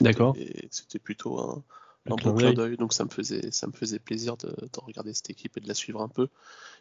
D'accord. 0.00 0.36
C'était 0.70 0.98
plutôt 0.98 1.38
un, 1.38 1.64
un 2.10 2.16
bon 2.16 2.34
clin 2.34 2.52
d'œil. 2.52 2.76
Donc 2.76 2.92
ça 2.92 3.04
me 3.04 3.10
faisait, 3.10 3.50
ça 3.50 3.66
me 3.66 3.72
faisait 3.72 3.98
plaisir 3.98 4.36
de, 4.36 4.48
de, 4.48 4.80
regarder 4.82 5.14
cette 5.14 5.30
équipe 5.30 5.56
et 5.56 5.60
de 5.60 5.68
la 5.68 5.74
suivre 5.74 6.02
un 6.02 6.08
peu. 6.08 6.28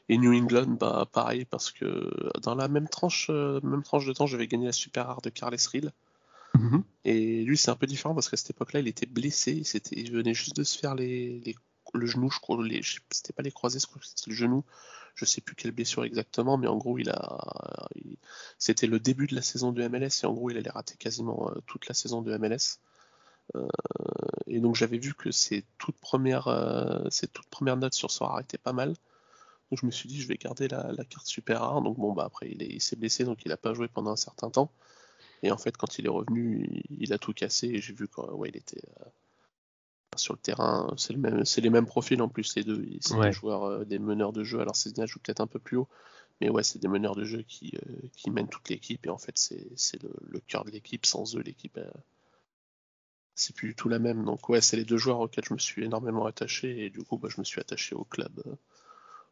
Et 0.09 0.17
New 0.17 0.33
England, 0.33 0.77
bah 0.79 1.07
pareil, 1.11 1.45
parce 1.45 1.71
que 1.71 2.11
dans 2.41 2.55
la 2.55 2.67
même 2.67 2.89
tranche, 2.89 3.27
euh, 3.29 3.61
même 3.63 3.83
tranche 3.83 4.05
de 4.05 4.13
temps, 4.13 4.27
j'avais 4.27 4.47
gagné 4.47 4.65
la 4.65 4.71
super 4.71 5.07
rare 5.07 5.21
de 5.21 5.29
Carles 5.29 5.55
Rill. 5.71 5.91
Mhm. 6.55 6.83
Et 7.03 7.43
lui, 7.43 7.57
c'est 7.57 7.69
un 7.71 7.75
peu 7.75 7.87
différent 7.87 8.13
parce 8.13 8.29
qu'à 8.29 8.37
cette 8.37 8.51
époque-là, 8.51 8.79
il 8.79 8.87
était 8.87 9.05
blessé. 9.05 9.63
Il, 9.91 10.11
venait 10.11 10.33
juste 10.33 10.55
de 10.55 10.63
se 10.63 10.77
faire 10.77 10.95
les, 10.95 11.55
le 11.93 12.05
genou, 12.05 12.29
je 12.31 12.39
crois. 12.39 12.57
C'était 13.11 13.33
pas 13.33 13.43
les 13.43 13.51
croisés, 13.51 13.79
je 13.79 13.87
crois 13.87 13.99
que 13.99 14.07
c'était 14.07 14.29
le 14.29 14.35
genou. 14.35 14.63
Je 15.15 15.25
sais 15.25 15.41
plus 15.41 15.55
quelle 15.55 15.71
blessure 15.71 16.03
exactement, 16.03 16.57
mais 16.57 16.67
en 16.67 16.77
gros, 16.77 16.97
il 16.97 17.09
a. 17.09 17.87
C'était 18.57 18.87
le 18.87 18.99
début 18.99 19.27
de 19.27 19.35
la 19.35 19.41
saison 19.41 19.71
de 19.71 19.87
MLS 19.87 20.23
et 20.23 20.25
en 20.25 20.33
gros, 20.33 20.49
il 20.49 20.57
allait 20.57 20.69
rater 20.69 20.95
quasiment 20.97 21.49
euh, 21.49 21.61
toute 21.67 21.87
la 21.87 21.93
saison 21.93 22.21
de 22.21 22.37
MLS. 22.37 22.79
Euh, 23.55 23.67
et 24.47 24.59
donc, 24.59 24.75
j'avais 24.75 24.97
vu 24.97 25.13
que 25.13 25.31
ses 25.31 25.63
toutes 25.77 25.97
premières, 25.99 26.47
euh, 26.47 27.07
notes 27.77 27.93
sur 27.93 28.11
Sora 28.11 28.41
étaient 28.41 28.57
pas 28.57 28.73
mal. 28.73 28.89
Donc, 29.71 29.79
je 29.81 29.85
me 29.85 29.91
suis 29.91 30.09
dit, 30.09 30.21
je 30.21 30.27
vais 30.27 30.37
garder 30.37 30.67
la, 30.67 30.93
carte 31.09 31.27
super 31.27 31.61
rare. 31.61 31.81
Donc, 31.81 31.97
bon, 31.97 32.13
bah 32.13 32.25
après, 32.25 32.49
il, 32.51 32.61
il 32.61 32.81
s'est 32.81 32.95
blessé, 32.95 33.23
donc 33.23 33.45
il 33.45 33.51
a 33.51 33.57
pas 33.57 33.73
joué 33.73 33.87
pendant 33.87 34.11
un 34.11 34.15
certain 34.17 34.49
temps. 34.49 34.71
Et 35.45 35.51
en 35.51 35.57
fait, 35.57 35.77
quand 35.77 35.99
il 35.99 36.07
est 36.07 36.09
revenu, 36.09 36.81
il, 36.89 37.13
a 37.13 37.19
tout 37.19 37.31
cassé 37.31 37.67
et 37.67 37.79
j'ai 37.79 37.93
vu 37.93 38.07
qu'il 38.07 38.23
ouais, 38.31 38.49
il 38.49 38.57
était 38.57 38.81
euh, 38.99 39.05
sur 40.15 40.33
le 40.33 40.39
terrain. 40.39 40.91
C'est 40.97 41.13
le 41.13 41.19
même, 41.19 41.43
les 41.55 41.69
mêmes 41.69 41.85
profils 41.85 42.19
en 42.19 42.27
plus 42.27 42.55
les 42.55 42.63
deux. 42.63 42.83
C'est 42.99 43.19
des 43.19 43.31
joueurs, 43.31 43.63
euh, 43.65 43.85
des 43.85 43.99
meneurs 43.99 44.33
de 44.33 44.43
jeu. 44.43 44.59
Alors 44.59 44.75
Cézanne 44.75 45.05
joue 45.05 45.19
peut-être 45.19 45.41
un 45.41 45.47
peu 45.47 45.59
plus 45.59 45.77
haut, 45.77 45.87
mais 46.41 46.49
ouais, 46.49 46.63
c'est 46.63 46.79
des 46.79 46.87
meneurs 46.87 47.15
de 47.15 47.25
jeu 47.25 47.43
qui, 47.43 47.73
euh, 47.75 48.07
qui 48.17 48.31
mènent 48.31 48.49
toute 48.49 48.67
l'équipe 48.69 49.05
et 49.05 49.09
en 49.11 49.19
fait, 49.19 49.37
c'est, 49.37 49.67
c'est 49.75 50.01
le, 50.01 50.09
le, 50.27 50.39
cœur 50.39 50.65
de 50.65 50.71
l'équipe. 50.71 51.05
Sans 51.05 51.35
eux, 51.37 51.41
l'équipe 51.41 51.79
c'est 53.35 53.55
plus 53.55 53.67
du 53.67 53.75
tout 53.75 53.87
la 53.87 53.99
même. 53.99 54.25
Donc 54.25 54.49
ouais, 54.49 54.61
c'est 54.61 54.77
les 54.77 54.85
deux 54.85 54.97
joueurs 54.97 55.19
auxquels 55.19 55.45
je 55.47 55.53
me 55.53 55.59
suis 55.59 55.83
énormément 55.83 56.25
attaché 56.25 56.85
et 56.85 56.89
du 56.89 57.03
coup, 57.03 57.19
bah, 57.19 57.29
je 57.29 57.39
me 57.39 57.45
suis 57.45 57.61
attaché 57.61 57.93
au 57.93 58.03
club, 58.03 58.41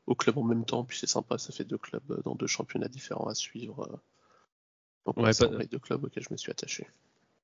au 0.05 0.13
club 0.13 0.37
en 0.37 0.43
même 0.43 0.65
temps. 0.65 0.83
Puis 0.83 0.99
c'est 0.99 1.07
sympa, 1.07 1.39
ça 1.39 1.51
fait 1.51 1.63
deux 1.63 1.79
clubs 1.79 2.21
dans 2.23 2.35
deux 2.35 2.45
championnats 2.45 2.87
différents 2.87 3.25
à 3.25 3.33
suivre. 3.33 3.99
Donc, 5.05 5.17
ouais, 5.17 5.33
c'est 5.33 5.49
pas... 5.49 5.65
deux 5.65 5.79
clubs 5.79 6.03
auxquels 6.03 6.23
je 6.23 6.31
me 6.31 6.37
suis 6.37 6.51
attaché. 6.51 6.87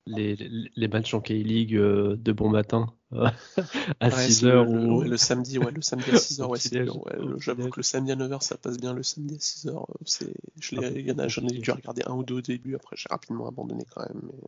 Les, 0.06 0.36
les, 0.76 0.88
matchs 0.88 1.14
en 1.14 1.22
K-League 1.22 1.76
euh, 1.76 2.16
de 2.16 2.32
bon 2.32 2.50
matin 2.50 2.92
euh, 3.14 3.30
à 4.00 4.10
6h 4.10 4.46
le, 4.46 4.62
ou... 4.62 5.02
le, 5.04 5.18
samedi 5.18 5.60
ouais 5.60 5.72
le 5.72 5.84
samedi 5.84 6.10
à 6.10 6.14
6h 6.16 6.48
ouais, 6.48 6.58
c'est 6.58 6.84
j'avoue 7.38 7.70
que 7.70 7.80
le 7.80 7.84
samedi 7.84 8.14
à 8.14 8.16
9h 8.16 8.42
ça 8.42 8.58
passe 8.58 8.78
bien 8.78 8.94
le 8.94 9.04
samedi 9.04 9.36
à 9.36 9.38
6h 9.38 9.86
c'est 10.06 10.34
je 10.60 10.76
l'ai 10.78 11.14
j'en 11.28 11.48
ai 11.48 11.60
dû 11.60 11.70
regarder 11.70 12.02
un 12.08 12.14
ou 12.14 12.24
deux 12.24 12.36
au 12.36 12.42
début 12.42 12.76
après 12.76 12.96
j'ai 12.96 13.08
rapidement 13.12 13.48
abandonné 13.48 13.84
quand 13.94 14.02
même 14.02 14.22
mais... 14.24 14.40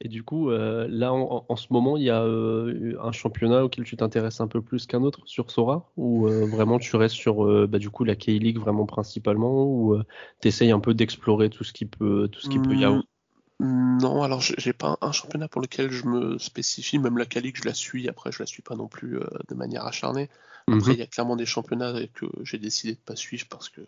Et 0.00 0.08
du 0.08 0.22
coup, 0.22 0.50
euh, 0.50 0.86
là, 0.88 1.12
en, 1.12 1.56
ce 1.56 1.66
moment, 1.70 1.96
il 1.96 2.04
y 2.04 2.10
a 2.10 2.22
euh, 2.22 2.96
un 3.02 3.12
championnat 3.12 3.64
auquel 3.64 3.84
tu 3.84 3.96
t'intéresses 3.96 4.40
un 4.40 4.46
peu 4.46 4.62
plus 4.62 4.86
qu'un 4.86 5.02
autre 5.02 5.20
sur 5.24 5.50
Sora 5.50 5.90
Ou 5.96 6.28
euh, 6.28 6.46
vraiment 6.46 6.78
tu 6.78 6.94
restes 6.96 7.16
sur 7.16 7.44
bah, 7.66 7.78
du 7.78 7.90
coup 7.90 8.04
la 8.04 8.14
K-League 8.14 8.58
vraiment 8.58 8.86
principalement 8.86 9.64
Ou 9.66 9.98
tu 10.40 10.48
essayes 10.48 10.70
un 10.70 10.80
peu 10.80 10.94
d'explorer 10.94 11.50
tout 11.50 11.64
ce 11.64 11.72
qui 11.72 11.86
peut, 11.86 12.28
tout 12.30 12.40
ce 12.40 12.48
qui 12.48 12.58
peut 12.58 12.74
y 12.74 12.84
avoir 12.84 13.02
mmh. 13.02 13.98
Non, 14.00 14.22
alors 14.22 14.40
j'ai 14.40 14.72
pas 14.72 14.98
un 15.00 15.12
championnat 15.12 15.46
pour 15.46 15.60
lequel 15.60 15.90
je 15.90 16.06
me 16.06 16.36
spécifie, 16.38 16.98
même 16.98 17.16
la 17.16 17.26
Calique 17.26 17.58
je 17.58 17.64
la 17.64 17.74
suis, 17.74 18.08
après 18.08 18.32
je 18.32 18.40
la 18.40 18.46
suis 18.46 18.62
pas 18.62 18.74
non 18.74 18.88
plus 18.88 19.20
de 19.48 19.54
manière 19.54 19.86
acharnée. 19.86 20.28
Après 20.66 20.90
mhm. 20.90 20.92
il 20.92 20.98
y 20.98 21.02
a 21.02 21.06
clairement 21.06 21.36
des 21.36 21.46
championnats 21.46 21.94
que 22.12 22.26
j'ai 22.42 22.58
décidé 22.58 22.94
de 22.94 22.98
pas 22.98 23.14
suivre 23.14 23.46
parce 23.48 23.68
que 23.68 23.80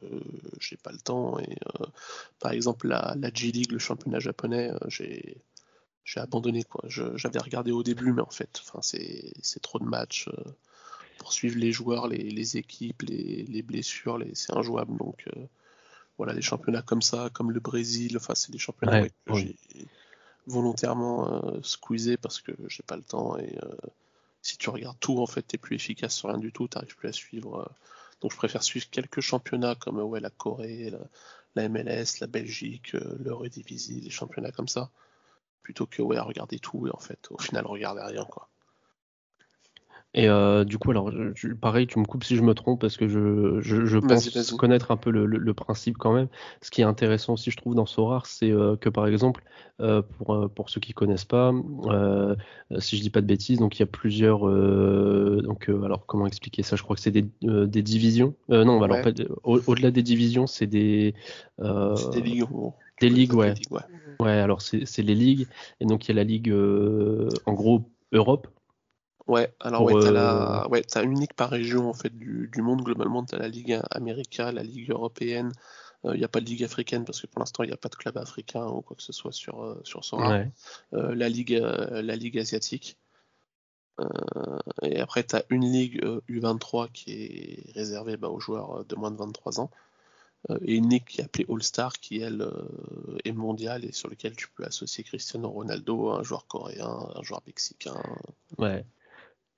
j'ai 0.61 0.77
pas 0.77 0.93
le 0.93 0.99
temps. 0.99 1.41
Et 1.41 1.57
par 2.39 2.53
exemple 2.53 2.87
la, 2.87 3.17
la 3.19 3.31
G 3.35 3.51
League, 3.51 3.73
le 3.73 3.81
championnat 3.81 4.21
japonais, 4.21 4.71
j'ai 4.87 5.39
j'ai 6.05 6.21
abandonné 6.21 6.65
quoi. 6.65 6.85
J'avais 6.89 7.39
regardé 7.39 7.73
au 7.73 7.83
début, 7.83 8.13
mais 8.13 8.23
en 8.23 8.31
fait, 8.31 8.61
enfin 8.63 8.81
c'est 8.83 9.61
trop 9.63 9.79
de 9.79 9.85
matchs 9.85 10.29
pour 11.19 11.33
suivre 11.33 11.59
les 11.59 11.73
joueurs, 11.73 12.09
les, 12.09 12.31
les 12.31 12.57
équipes, 12.57 13.03
les, 13.03 13.45
les 13.45 13.63
blessures, 13.63 14.19
les, 14.19 14.35
c'est 14.35 14.53
injouable 14.55 14.97
donc 14.99 15.27
voilà, 16.17 16.35
des 16.35 16.43
championnats 16.43 16.83
comme 16.83 17.03
ça, 17.03 17.31
comme 17.33 17.51
le 17.51 17.61
Brésil, 17.61 18.17
enfin, 18.17 18.35
c'est 18.35 18.53
des 18.53 18.59
championnats 18.59 19.09
que 19.09 19.35
j'ai 19.35 19.57
volontairement 20.47 21.33
euh, 21.33 21.63
squeezé 21.63 22.17
parce 22.17 22.41
que 22.41 22.53
j'ai 22.69 22.83
pas 22.83 22.97
le 22.97 23.03
temps 23.03 23.39
et 23.39 23.59
euh, 23.63 23.75
si 24.43 24.59
tu 24.59 24.69
regardes 24.69 24.99
tout, 25.01 25.19
en 25.21 25.27
fait, 25.27 25.43
t'es 25.43 25.57
plus 25.57 25.77
efficace 25.77 26.15
sur 26.15 26.29
rien 26.29 26.39
du 26.39 26.53
tout, 26.53 26.69
t'arrives 26.69 26.97
plus 26.97 27.09
à 27.09 27.13
suivre. 27.13 27.61
Euh. 27.61 27.73
donc, 28.21 28.33
je 28.33 28.37
préfère 28.37 28.63
suivre 28.63 28.87
quelques 28.91 29.21
championnats 29.21 29.75
comme 29.75 29.99
ouais, 29.99 30.21
la 30.21 30.31
Corée, 30.31 30.93
la, 31.55 31.69
MLS, 31.69 32.21
la 32.21 32.27
Belgique, 32.27 32.93
l'Eurodivisie, 32.93 34.01
les 34.01 34.11
championnats 34.11 34.53
comme 34.53 34.69
ça, 34.69 34.91
plutôt 35.65 35.87
que 35.87 36.03
ouais, 36.03 36.21
regarder 36.21 36.61
tout 36.61 36.87
et 36.87 36.91
en 36.93 37.01
fait, 37.01 37.27
au 37.31 37.39
final, 37.39 37.67
regarder 37.67 38.03
rien, 38.03 38.25
quoi. 38.27 38.49
Et 40.17 40.29
euh, 40.29 40.63
du 40.65 40.79
coup, 40.79 40.93
alors, 40.93 41.11
pareil, 41.61 41.89
tu 41.89 41.99
me 41.99 42.05
coupes 42.05 42.23
si 42.23 42.37
je 42.37 42.43
me 42.43 42.55
trompe, 42.55 42.81
parce 42.81 42.97
que 42.97 43.09
je, 43.09 43.61
je, 43.61 43.85
je 43.85 43.99
pense 43.99 44.53
connaître 44.53 44.93
un 44.93 44.97
peu 44.97 45.11
le, 45.11 45.27
le, 45.27 45.55
principe 45.55 45.99
quand 45.99 46.13
même. 46.13 46.29
Ce 46.63 46.71
qui 46.71 46.83
est 46.83 46.85
intéressant 46.85 47.33
aussi, 47.33 47.51
je 47.51 47.57
trouve, 47.57 47.75
dans 47.75 47.85
Sorar, 47.85 48.27
c'est 48.27 48.53
euh, 48.53 48.77
que 48.77 48.89
par 48.89 49.09
exemple, 49.09 49.43
euh, 49.81 50.03
pour, 50.03 50.35
euh, 50.35 50.47
pour 50.47 50.71
ceux 50.71 50.81
qui 50.81 50.93
connaissent 50.93 51.25
pas, 51.25 51.53
euh, 51.87 52.37
si 52.79 52.97
je 52.97 53.03
dis 53.03 53.11
pas 53.11 53.23
de 53.23 53.27
bêtises, 53.27 53.59
donc 53.59 53.77
il 53.77 53.81
y 53.81 53.83
a 53.83 53.87
plusieurs. 53.87 54.43
donc, 55.43 55.69
alors, 55.69 56.07
comment 56.07 56.29
expliquer 56.29 56.63
ça? 56.63 56.77
Je 56.77 56.85
crois 56.85 56.95
que 56.95 57.03
c'est 57.03 57.11
des, 57.11 57.27
des 57.43 57.83
divisions. 57.83 58.35
non, 58.49 58.81
alors, 58.83 58.99
au-delà 59.43 59.91
des 59.91 60.05
divisions, 60.05 60.47
c'est 60.47 60.69
des. 60.69 61.15
c'est 61.59 62.11
des 62.13 62.21
ligues. 62.21 62.45
Des 63.01 63.09
ligues, 63.09 63.35
ouais. 63.35 63.55
ouais. 63.73 63.81
Ouais. 64.25 64.33
alors 64.33 64.63
c'est 64.63 65.03
les 65.03 65.15
ligues. 65.15 65.47
Et 65.81 65.87
donc, 65.87 66.07
il 66.07 66.09
y 66.09 66.13
a 66.13 66.15
la 66.15 66.25
ligue, 66.25 66.53
en 67.47 67.53
gros, 67.53 67.91
Europe 68.13 68.49
Ouais, 69.27 69.55
alors 69.61 69.83
ouais, 69.85 69.95
t'as 70.03 70.11
la... 70.11 70.65
Euh, 70.65 70.69
ouais, 70.69 70.83
une 71.03 71.19
ligue 71.19 71.33
par 71.33 71.49
région 71.49 71.89
en 71.89 71.95
fait 71.95 72.15
du, 72.15 72.51
du 72.53 72.63
monde 72.63 72.83
globalement. 72.83 73.25
T'as 73.25 73.39
la 73.39 73.49
ligue 73.49 73.81
américaine, 73.91 74.55
la 74.55 74.63
ligue 74.63 74.91
européenne. 74.91 75.53
Il 76.05 76.11
euh, 76.11 76.17
n'y 76.17 76.25
a 76.25 76.29
pas 76.29 76.41
de 76.41 76.45
ligue 76.45 76.63
africaine 76.63 77.07
parce 77.07 77.23
que 77.23 77.27
pour 77.27 77.39
l'instant 77.41 77.63
il 77.63 77.69
n'y 77.69 77.73
a 77.73 77.79
pas 77.79 77.89
de 77.89 77.95
club 77.95 78.19
africain 78.19 78.67
ou 78.67 78.83
quoi 78.83 78.97
que 78.97 79.03
ce 79.03 79.15
soit 79.15 79.33
sur 79.33 79.63
euh, 79.63 79.81
sur 79.85 80.05
Sora. 80.05 80.45
la 80.93 81.29
ligue 81.31 81.59
la 81.59 82.17
ligue 82.17 82.39
asiatique. 82.39 82.99
et 84.83 85.01
après 85.01 85.25
tu 85.25 85.37
as 85.37 85.45
une 85.49 85.65
ligue 85.73 86.05
U23 86.29 86.93
qui 86.93 87.13
est 87.13 87.73
réservée 87.75 88.19
bah, 88.19 88.29
aux 88.29 88.41
joueurs 88.41 88.85
de 88.85 88.95
moins 88.95 89.11
de 89.11 89.17
23 89.17 89.61
ans. 89.61 89.71
Et 90.65 90.75
une 90.75 90.91
ligue 90.91 91.05
qui 91.05 91.21
est 91.21 91.25
appelée 91.25 91.47
All 91.49 91.63
Star 91.63 91.93
qui 91.95 92.21
elle 92.21 92.47
est 93.25 93.33
mondiale 93.33 93.85
et 93.85 93.93
sur 93.93 94.09
laquelle 94.09 94.37
tu 94.37 94.49
peux 94.49 94.65
associer 94.65 95.05
Cristiano 95.05 95.49
Ronaldo, 95.49 96.11
un 96.11 96.23
joueur 96.23 96.47
coréen, 96.47 97.09
un 97.15 97.23
joueur 97.23 97.43
mexicain. 97.47 97.97
Ouais. 98.59 98.85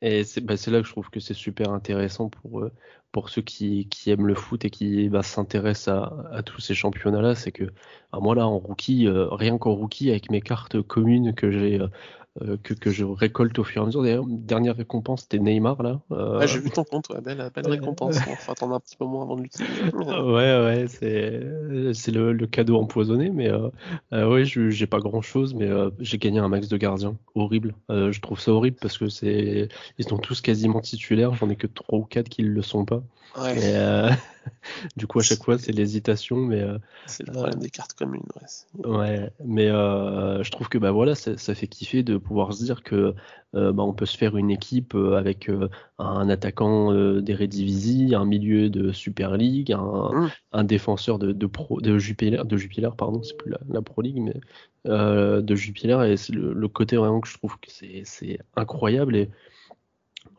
Et 0.06 0.22
bah, 0.42 0.56
c'est 0.56 0.70
là 0.70 0.80
que 0.80 0.86
je 0.86 0.92
trouve 0.92 1.10
que 1.10 1.18
c'est 1.18 1.34
super 1.34 1.72
intéressant 1.72 2.28
pour, 2.28 2.60
euh, 2.60 2.70
pour 3.10 3.28
ceux 3.28 3.42
qui, 3.42 3.88
qui 3.88 4.12
aiment 4.12 4.28
le 4.28 4.36
foot 4.36 4.64
et 4.64 4.70
qui 4.70 5.08
bah, 5.08 5.24
s'intéressent 5.24 5.88
à, 5.88 6.28
à, 6.30 6.42
tous 6.44 6.60
ces 6.60 6.74
championnats-là. 6.74 7.34
C'est 7.34 7.50
que 7.50 7.64
bah, 8.12 8.20
moi, 8.22 8.36
là, 8.36 8.46
en 8.46 8.58
rookie, 8.58 9.08
euh, 9.08 9.26
rien 9.30 9.58
qu'en 9.58 9.72
rookie, 9.72 10.10
avec 10.10 10.30
mes 10.30 10.40
cartes 10.40 10.80
communes 10.80 11.34
que 11.34 11.50
j'ai 11.50 11.80
euh, 12.42 12.58
que, 12.62 12.74
que, 12.74 12.90
je 12.90 13.04
récolte 13.04 13.58
au 13.58 13.64
fur 13.64 13.80
et 13.80 13.84
à 13.84 13.86
mesure. 13.86 14.02
D'ailleurs, 14.02 14.26
dernière 14.28 14.76
récompense, 14.76 15.22
c'était 15.22 15.38
Neymar 15.38 15.82
là. 15.82 16.00
Euh... 16.12 16.46
j'ai 16.46 16.60
vu 16.60 16.70
ton 16.70 16.84
compte, 16.84 17.08
ouais, 17.08 17.22
belle, 17.22 17.50
belle 17.54 17.66
récompense. 17.66 18.16
Il 18.28 18.36
faut 18.36 18.52
attendre 18.52 18.74
un 18.74 18.80
petit 18.80 18.96
moment 19.00 19.22
avant 19.22 19.36
de 19.36 19.42
l'utiliser. 19.42 19.72
ouais, 19.94 20.04
ouais, 20.04 20.84
c'est, 20.86 22.12
le, 22.12 22.32
le, 22.32 22.46
cadeau 22.46 22.76
empoisonné, 22.76 23.30
mais 23.30 23.50
ouais, 24.12 24.44
j'ai 24.44 24.86
pas 24.86 24.98
grand 24.98 25.22
chose, 25.22 25.54
mais 25.54 25.70
j'ai 25.98 26.18
gagné 26.18 26.38
un 26.38 26.48
max 26.48 26.68
de 26.68 26.76
gardiens. 26.76 27.16
Horrible. 27.34 27.74
je 27.88 28.20
trouve 28.20 28.38
ça 28.38 28.52
horrible 28.52 28.76
parce 28.82 28.98
que 28.98 29.08
c'est, 29.08 29.68
ils 29.98 30.08
sont 30.08 30.18
tous 30.18 30.40
quasiment 30.40 30.80
titulaires. 30.80 31.34
J'en 31.34 31.48
ai 31.48 31.56
que 31.56 31.66
trois 31.66 31.98
ou 31.98 32.04
quatre 32.04 32.28
qui 32.28 32.42
le 32.42 32.62
sont 32.62 32.84
pas. 32.84 33.02
Ouais. 33.38 33.58
Et, 33.58 34.10
du 34.96 35.06
coup, 35.06 35.18
à 35.18 35.22
chaque 35.22 35.42
fois, 35.42 35.58
c'est 35.58 35.72
l'hésitation, 35.72 36.36
mais 36.36 36.64
c'est 37.06 37.26
le 37.26 37.32
problème 37.32 37.60
des 37.60 37.70
cartes 37.70 37.94
communes. 37.94 38.22
Ouais, 38.84 38.96
ouais 38.96 39.32
mais 39.44 39.68
je 39.68 40.50
trouve 40.50 40.68
que 40.68 40.78
bah 40.78 40.90
voilà, 40.90 41.14
ça, 41.14 41.36
ça 41.36 41.54
fait 41.54 41.66
kiffer 41.66 42.02
de 42.02 42.16
pouvoir 42.16 42.52
se 42.52 42.64
dire 42.64 42.82
que 42.82 43.14
euh, 43.56 43.72
bah, 43.72 43.84
on 43.84 43.94
peut 43.94 44.06
se 44.06 44.18
faire 44.18 44.36
une 44.36 44.50
équipe 44.50 44.94
euh, 44.94 45.16
avec 45.16 45.48
euh, 45.48 45.68
un 45.98 46.28
attaquant 46.28 46.92
d'Eredivisie, 47.20 48.14
un 48.14 48.24
milieu 48.24 48.68
de 48.68 48.92
Super 48.92 49.36
League, 49.36 49.72
un, 49.72 50.30
mmh. 50.52 50.62
défenseur 50.64 51.18
de, 51.18 51.32
de, 51.32 51.46
pro, 51.46 51.80
de 51.80 51.98
Jupiler, 51.98 52.42
de 52.44 52.56
Jupiler, 52.56 52.90
pardon, 52.96 53.22
c'est 53.22 53.36
plus 53.36 53.54
la, 53.68 53.82
Pro 53.82 54.02
League, 54.02 54.20
mais 54.20 54.34
de 54.84 55.54
Jupiler, 55.54 56.12
et 56.12 56.16
c'est 56.16 56.32
le, 56.32 56.68
côté 56.68 56.96
vraiment 56.96 57.20
que 57.20 57.28
je 57.28 57.36
trouve 57.38 57.56
que 57.58 57.70
c'est 57.70 58.38
incroyable 58.56 59.16
et 59.16 59.30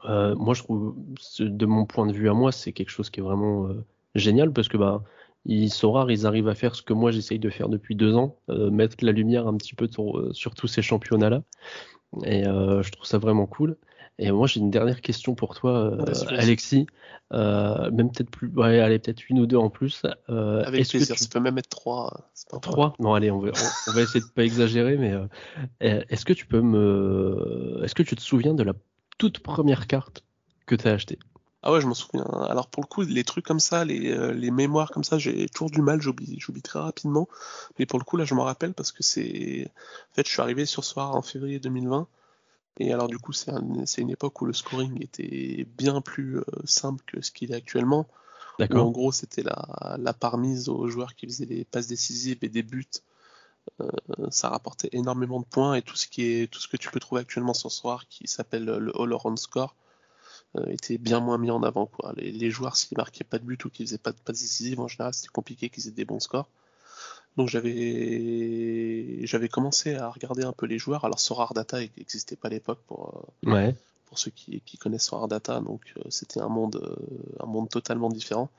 moi 0.05 0.53
je 0.53 0.63
trouve 0.63 0.95
de 1.39 1.65
mon 1.65 1.85
point 1.85 2.07
de 2.07 2.13
vue 2.13 2.29
à 2.29 2.33
moi 2.33 2.51
c'est 2.51 2.71
quelque 2.71 2.89
chose 2.89 3.09
qui 3.09 3.19
est 3.19 3.23
vraiment 3.23 3.67
génial 4.15 4.51
parce 4.51 4.67
que 4.67 4.77
bah 4.77 5.03
ils 5.47 5.71
sont 5.71 5.93
rares, 5.93 6.11
ils 6.11 6.25
arrivent 6.25 6.49
à 6.49 6.55
faire 6.55 6.75
ce 6.75 6.81
que 6.81 6.93
moi 6.93 7.11
j'essaye 7.11 7.39
de 7.39 7.49
faire 7.49 7.69
depuis 7.69 7.95
deux 7.95 8.15
ans, 8.15 8.35
euh, 8.49 8.69
mettre 8.69 8.97
la 9.01 9.13
lumière 9.13 9.47
un 9.47 9.55
petit 9.55 9.73
peu 9.73 9.87
sur, 9.87 10.35
sur 10.35 10.53
tous 10.55 10.67
ces 10.67 10.81
championnats-là. 10.81 11.41
Et 12.25 12.45
euh, 12.45 12.83
je 12.83 12.91
trouve 12.91 13.05
ça 13.05 13.17
vraiment 13.17 13.45
cool. 13.45 13.77
Et 14.19 14.31
moi 14.31 14.47
j'ai 14.47 14.59
une 14.59 14.71
dernière 14.71 14.99
question 14.99 15.35
pour 15.35 15.55
toi, 15.55 15.71
euh, 15.71 16.13
Alexis. 16.31 16.87
même 17.31 18.11
peut-être 18.11 18.29
plus, 18.29 18.49
ouais, 18.55 18.79
allez 18.79 18.99
peut-être 18.99 19.29
une 19.29 19.39
ou 19.39 19.45
deux 19.45 19.55
en 19.55 19.69
plus. 19.69 20.03
Avec 20.27 20.89
plaisir, 20.89 21.15
tu... 21.15 21.23
ça 21.23 21.29
peut 21.31 21.39
même 21.39 21.57
être 21.57 21.69
trois. 21.69 22.29
trois? 22.61 22.93
Non, 22.99 23.13
allez, 23.13 23.31
on 23.31 23.39
va, 23.39 23.51
on, 23.87 23.91
va 23.91 24.01
essayer 24.01 24.19
de 24.19 24.31
pas 24.33 24.43
exagérer, 24.43 24.97
mais 24.97 25.13
est-ce 25.79 26.25
que 26.25 26.33
tu 26.33 26.45
peux 26.45 26.61
me, 26.61 27.79
est-ce 27.83 27.95
que 27.95 28.03
tu 28.03 28.15
te 28.15 28.21
souviens 28.21 28.53
de 28.53 28.63
la 28.63 28.73
toute 29.17 29.39
première 29.39 29.87
carte 29.87 30.23
que 30.65 30.75
tu 30.75 30.87
as 30.87 30.93
achetée 30.93 31.19
ah 31.63 31.73
ouais, 31.73 31.81
je 31.81 31.87
m'en 31.87 31.95
souviens. 31.95 32.23
Alors 32.23 32.67
pour 32.67 32.83
le 32.83 32.87
coup, 32.87 33.01
les 33.01 33.23
trucs 33.23 33.45
comme 33.45 33.59
ça, 33.59 33.83
les, 33.83 34.11
euh, 34.11 34.31
les 34.31 34.51
mémoires 34.51 34.91
comme 34.91 35.03
ça, 35.03 35.17
j'ai 35.17 35.49
toujours 35.49 35.71
du 35.71 35.81
mal, 35.81 35.99
j'oublie, 36.01 36.39
très 36.63 36.79
rapidement. 36.79 37.27
Mais 37.77 37.85
pour 37.85 37.99
le 37.99 38.05
coup, 38.05 38.15
là, 38.15 38.25
je 38.25 38.35
m'en 38.35 38.43
rappelle 38.43 38.73
parce 38.73 38.91
que 38.91 39.03
c'est. 39.03 39.69
En 40.11 40.15
fait, 40.15 40.25
je 40.25 40.31
suis 40.31 40.41
arrivé 40.41 40.65
sur 40.65 40.85
soir 40.85 41.15
en 41.15 41.21
février 41.21 41.59
2020. 41.59 42.07
Et 42.79 42.93
alors 42.93 43.07
du 43.07 43.17
coup, 43.17 43.33
c'est 43.33 43.51
une 43.97 44.09
époque 44.09 44.39
où 44.41 44.45
le 44.45 44.53
scoring 44.53 45.03
était 45.03 45.67
bien 45.77 45.99
plus 45.99 46.37
euh, 46.37 46.43
simple 46.63 47.03
que 47.07 47.21
ce 47.21 47.31
qu'il 47.31 47.51
est 47.51 47.55
actuellement. 47.55 48.07
D'accord. 48.59 48.85
En 48.85 48.91
gros, 48.91 49.11
c'était 49.11 49.43
la, 49.43 49.97
la 49.99 50.13
part 50.13 50.37
mise 50.37 50.69
aux 50.69 50.87
joueurs 50.87 51.15
qui 51.15 51.25
faisaient 51.25 51.45
des 51.45 51.65
passes 51.65 51.87
décisives 51.87 52.37
et 52.43 52.49
des 52.49 52.63
buts. 52.63 52.85
Euh, 53.81 53.89
ça 54.31 54.49
rapportait 54.49 54.89
énormément 54.91 55.39
de 55.39 55.45
points 55.45 55.75
et 55.75 55.81
tout 55.81 55.95
ce 55.95 56.07
qui 56.07 56.23
est 56.23 56.51
tout 56.51 56.59
ce 56.59 56.67
que 56.67 56.77
tu 56.77 56.89
peux 56.89 56.99
trouver 56.99 57.21
actuellement 57.21 57.53
sur 57.53 57.71
soir 57.71 58.07
qui 58.09 58.27
s'appelle 58.27 58.65
le 58.65 58.91
All 58.99 59.13
Around 59.13 59.37
Score 59.37 59.75
euh, 60.55 60.65
était 60.67 60.97
bien 60.97 61.19
moins 61.19 61.37
mis 61.37 61.51
en 61.51 61.61
avant. 61.63 61.87
Quoi. 61.87 62.13
Les, 62.15 62.49
joueurs, 62.49 62.77
s'ils 62.77 62.97
marquaient 62.97 63.23
pas 63.23 63.37
de 63.37 63.43
but 63.43 63.63
ou 63.65 63.69
qu'ils 63.69 63.85
faisaient 63.85 63.97
pas 63.97 64.11
de 64.11 64.17
passes 64.17 64.41
décisives, 64.41 64.79
en 64.79 64.87
général, 64.87 65.13
c'était 65.13 65.27
compliqué 65.27 65.69
qu'ils 65.69 65.87
aient 65.87 65.91
des 65.91 66.05
bons 66.05 66.19
scores. 66.19 66.49
Donc 67.35 67.49
j'avais 67.49 69.19
j'avais 69.27 69.49
commencé 69.49 69.93
à 69.93 70.09
regarder 70.09 70.43
un 70.43 70.53
peu 70.53 70.65
les 70.65 70.79
joueurs. 70.79 71.05
Alors 71.05 71.19
Sorar 71.19 71.53
Data 71.53 71.79
n'existait 71.79 72.35
pas 72.35 72.47
à 72.47 72.51
l'époque 72.51 72.79
pour 72.87 73.29
euh, 73.45 73.71
pour 74.07 74.17
ceux 74.17 74.31
qui, 74.31 74.61
qui 74.61 74.77
connaissent 74.77 75.05
Sorar 75.05 75.27
Data, 75.27 75.59
donc 75.59 75.93
euh, 75.97 76.01
c'était 76.09 76.39
un 76.39 76.47
monde 76.47 76.97
un 77.39 77.45
monde 77.45 77.69
totalement 77.69 78.09
différent. 78.09 78.49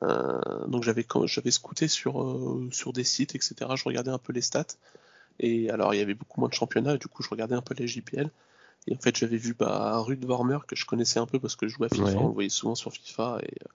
Donc 0.00 0.84
j'avais 0.84 1.04
j'avais 1.24 1.50
scouté 1.50 1.88
sur 1.88 2.60
sur 2.70 2.92
des 2.92 3.04
sites 3.04 3.34
etc. 3.34 3.54
Je 3.74 3.84
regardais 3.84 4.10
un 4.10 4.18
peu 4.18 4.32
les 4.32 4.42
stats 4.42 4.76
et 5.40 5.70
alors 5.70 5.94
il 5.94 5.98
y 5.98 6.00
avait 6.00 6.14
beaucoup 6.14 6.40
moins 6.40 6.48
de 6.48 6.54
championnats. 6.54 6.96
du 6.96 7.08
coup 7.08 7.22
je 7.22 7.30
regardais 7.30 7.54
un 7.56 7.62
peu 7.62 7.74
les 7.74 7.88
JPL 7.88 8.30
et 8.88 8.94
en 8.94 8.98
fait, 8.98 9.16
j'avais 9.16 9.36
vu 9.36 9.54
bah, 9.54 9.98
Rude 9.98 10.24
Warmer 10.24 10.58
que 10.66 10.74
je 10.74 10.86
connaissais 10.86 11.18
un 11.18 11.26
peu 11.26 11.38
parce 11.38 11.56
que 11.56 11.68
je 11.68 11.74
jouais 11.74 11.88
à 11.90 11.94
FIFA, 11.94 12.18
on 12.18 12.28
le 12.28 12.32
voyait 12.32 12.48
souvent 12.48 12.74
sur 12.74 12.92
FIFA 12.92 13.38
et, 13.42 13.46
euh, 13.46 13.68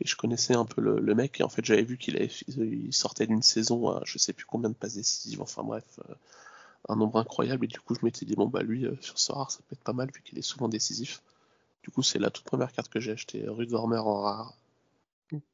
et 0.00 0.06
je 0.06 0.16
connaissais 0.16 0.54
un 0.54 0.66
peu 0.66 0.82
le, 0.82 1.14
mec. 1.14 1.40
Et 1.40 1.44
en 1.44 1.48
fait, 1.48 1.64
j'avais 1.64 1.82
vu 1.82 1.96
qu'il 1.96 2.16
avait, 2.16 2.30
il 2.48 2.92
sortait 2.92 3.26
d'une 3.26 3.42
saison 3.42 3.88
à 3.88 4.02
je 4.04 4.18
sais 4.18 4.34
plus 4.34 4.44
combien 4.44 4.68
de 4.68 4.74
passes 4.74 4.96
décisives, 4.96 5.40
enfin 5.40 5.62
bref, 5.62 5.84
euh, 6.10 6.14
un 6.90 6.96
nombre 6.96 7.18
incroyable. 7.18 7.64
Et 7.64 7.68
du 7.68 7.80
coup, 7.80 7.94
je 7.94 8.04
m'étais 8.04 8.26
dit, 8.26 8.34
bon, 8.34 8.46
bah 8.46 8.62
lui, 8.62 8.84
euh, 8.84 8.94
sur 9.00 9.34
rare, 9.34 9.50
ça 9.50 9.60
peut 9.68 9.74
être 9.74 9.84
pas 9.84 9.94
mal 9.94 10.10
vu 10.12 10.20
qu'il 10.22 10.38
est 10.38 10.42
souvent 10.42 10.68
décisif. 10.68 11.22
Du 11.82 11.90
coup, 11.90 12.02
c'est 12.02 12.18
la 12.18 12.30
toute 12.30 12.44
première 12.44 12.72
carte 12.72 12.90
que 12.90 13.00
j'ai 13.00 13.12
acheté, 13.12 13.44
Rude 13.48 13.72
Warmer 13.72 13.98
en 13.98 14.20
rare. 14.20 14.54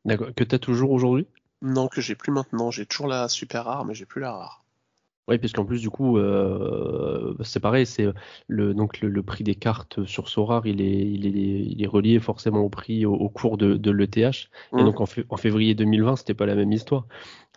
D'accord, 0.05 0.35
que 0.35 0.45
tu 0.45 0.55
as 0.55 0.59
toujours 0.59 0.91
aujourd'hui? 0.91 1.27
Non, 1.63 1.89
que 1.89 2.03
j'ai 2.03 2.17
plus 2.17 2.33
maintenant. 2.33 2.71
J'ai 2.71 2.85
toujours 2.85 3.07
la 3.09 3.27
super 3.27 3.65
rare, 3.65 3.87
mais 3.87 3.95
j'ai 3.95 4.05
plus 4.05 4.21
la 4.21 4.31
rare. 4.33 4.63
Oui, 5.29 5.39
puisqu'en 5.39 5.65
plus, 5.65 5.81
du 5.81 5.91
coup, 5.91 6.19
euh, 6.19 7.35
c'est 7.45 7.61
pareil, 7.61 7.87
c'est 7.87 8.07
le, 8.49 8.75
donc 8.75 9.01
le, 9.01 9.23
prix 9.23 9.45
des 9.45 9.55
cartes 9.55 10.05
sur 10.05 10.29
Sorar, 10.29 10.67
il 10.67 10.81
est, 10.81 11.07
il 11.09 11.27
est, 11.27 11.31
il 11.67 11.83
est 11.83 11.87
relié 11.87 12.19
forcément 12.19 12.61
au 12.63 12.69
prix 12.69 13.07
au, 13.07 13.29
cours 13.29 13.57
de, 13.57 13.75
de 13.77 13.91
l'ETH. 13.93 14.51
Et 14.77 14.83
Mmh. 14.83 14.85
donc 14.85 15.01
en, 15.01 15.07
fé- 15.07 15.25
en 15.29 15.37
février 15.37 15.75
2020, 15.77 16.17
c'était 16.17 16.35
pas 16.35 16.47
la 16.47 16.57
même 16.57 16.73
histoire. 16.73 17.07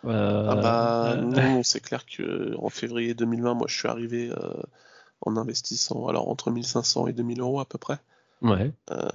Euh, 0.05 0.43
Ah 0.45 0.55
bah 0.55 1.15
non, 1.17 1.63
c'est 1.63 1.81
clair 1.81 2.05
que 2.05 2.55
en 2.57 2.69
février 2.69 3.13
2020, 3.13 3.53
moi 3.55 3.67
je 3.69 3.77
suis 3.77 3.87
arrivé 3.89 4.29
euh, 4.31 4.53
en 5.21 5.37
investissant 5.37 6.07
alors 6.07 6.29
entre 6.29 6.51
1500 6.51 7.07
et 7.07 7.13
2000 7.13 7.41
euros 7.41 7.59
à 7.61 7.65
peu 7.65 7.77
près. 7.79 7.99
Ouais. 8.43 8.71
Euh, 8.91 9.09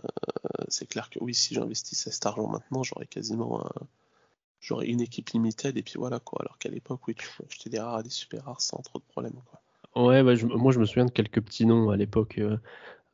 c'est 0.68 0.86
clair 0.88 1.10
que 1.10 1.18
oui, 1.20 1.34
si 1.34 1.54
j'investissais 1.54 2.10
cet 2.10 2.26
argent 2.26 2.48
maintenant, 2.48 2.82
j'aurais 2.82 3.06
quasiment 3.06 3.64
un- 3.64 3.86
j'aurais 4.60 4.86
une 4.86 5.00
équipe 5.00 5.30
limited 5.30 5.76
et 5.76 5.82
puis 5.82 5.94
voilà 5.96 6.18
quoi. 6.20 6.40
Alors 6.42 6.58
qu'à 6.58 6.68
l'époque, 6.68 7.06
oui, 7.08 7.14
tu 7.14 7.28
pouvais 7.28 7.48
acheter 7.48 7.70
des 7.70 7.78
rares 7.78 8.00
et 8.00 8.02
des 8.02 8.10
super 8.10 8.44
rares 8.44 8.60
sans 8.60 8.78
trop 8.82 8.98
de 8.98 9.04
problèmes 9.04 9.40
quoi. 9.50 9.60
Ouais, 10.04 10.22
bah, 10.22 10.34
je- 10.34 10.46
moi 10.46 10.72
je 10.72 10.78
me 10.80 10.84
souviens 10.84 11.06
de 11.06 11.10
quelques 11.10 11.40
petits 11.40 11.66
noms 11.66 11.90
à 11.90 11.96
l'époque 11.96 12.38
euh, 12.38 12.58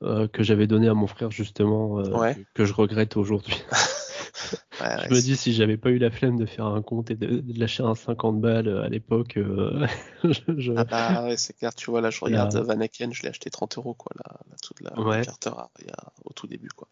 euh, 0.02 0.28
que 0.28 0.42
j'avais 0.42 0.66
donné 0.66 0.88
à 0.88 0.94
mon 0.94 1.06
frère 1.06 1.30
justement, 1.30 1.94
Ouais. 1.94 2.34
que, 2.34 2.40
que 2.54 2.64
je 2.64 2.72
regrette 2.74 3.16
aujourd'hui. 3.16 3.56
Ouais, 4.80 5.08
Je 5.08 5.14
me 5.14 5.20
dis 5.20 5.36
si 5.36 5.52
j'avais 5.52 5.76
pas 5.76 5.90
eu 5.90 5.98
la 5.98 6.10
flemme 6.10 6.36
de 6.38 6.46
faire 6.46 6.66
un 6.66 6.82
compte 6.82 7.10
et 7.10 7.14
de, 7.16 7.40
de 7.40 7.58
lâcher 7.60 7.82
un 7.84 7.94
50 7.94 8.40
balles 8.40 8.68
euh, 8.68 8.82
à 8.82 8.88
l'époque, 8.88 9.36
euh, 9.36 9.86
je- 10.24 10.58
je- 10.58 10.72
Ah 10.76 10.84
bah 10.84 11.24
ouais, 11.24 11.36
c'est 11.36 11.52
clair, 11.54 11.74
tu 11.74 11.90
vois 11.90 12.00
là, 12.00 12.10
je 12.10 12.20
regarde 12.24 12.54
Là. 12.54 12.56
Van 12.56 12.80
Aken, 12.80 13.12
je 13.12 13.22
l'ai 13.22 13.28
acheté 13.28 13.50
30 13.50 13.76
euros 13.76 13.94
quoi, 13.94 14.12
la, 14.24 14.38
la, 14.50 14.56
toute 14.58 14.80
la, 14.80 14.92
Ouais. 14.96 15.02
la 15.08 15.18
carte 15.18 15.44
rare 15.46 15.70
il 15.80 15.86
y 15.86 15.90
a, 15.90 16.12
au 16.24 16.32
tout 16.32 16.46
début 16.46 16.68
quoi. 16.68 16.88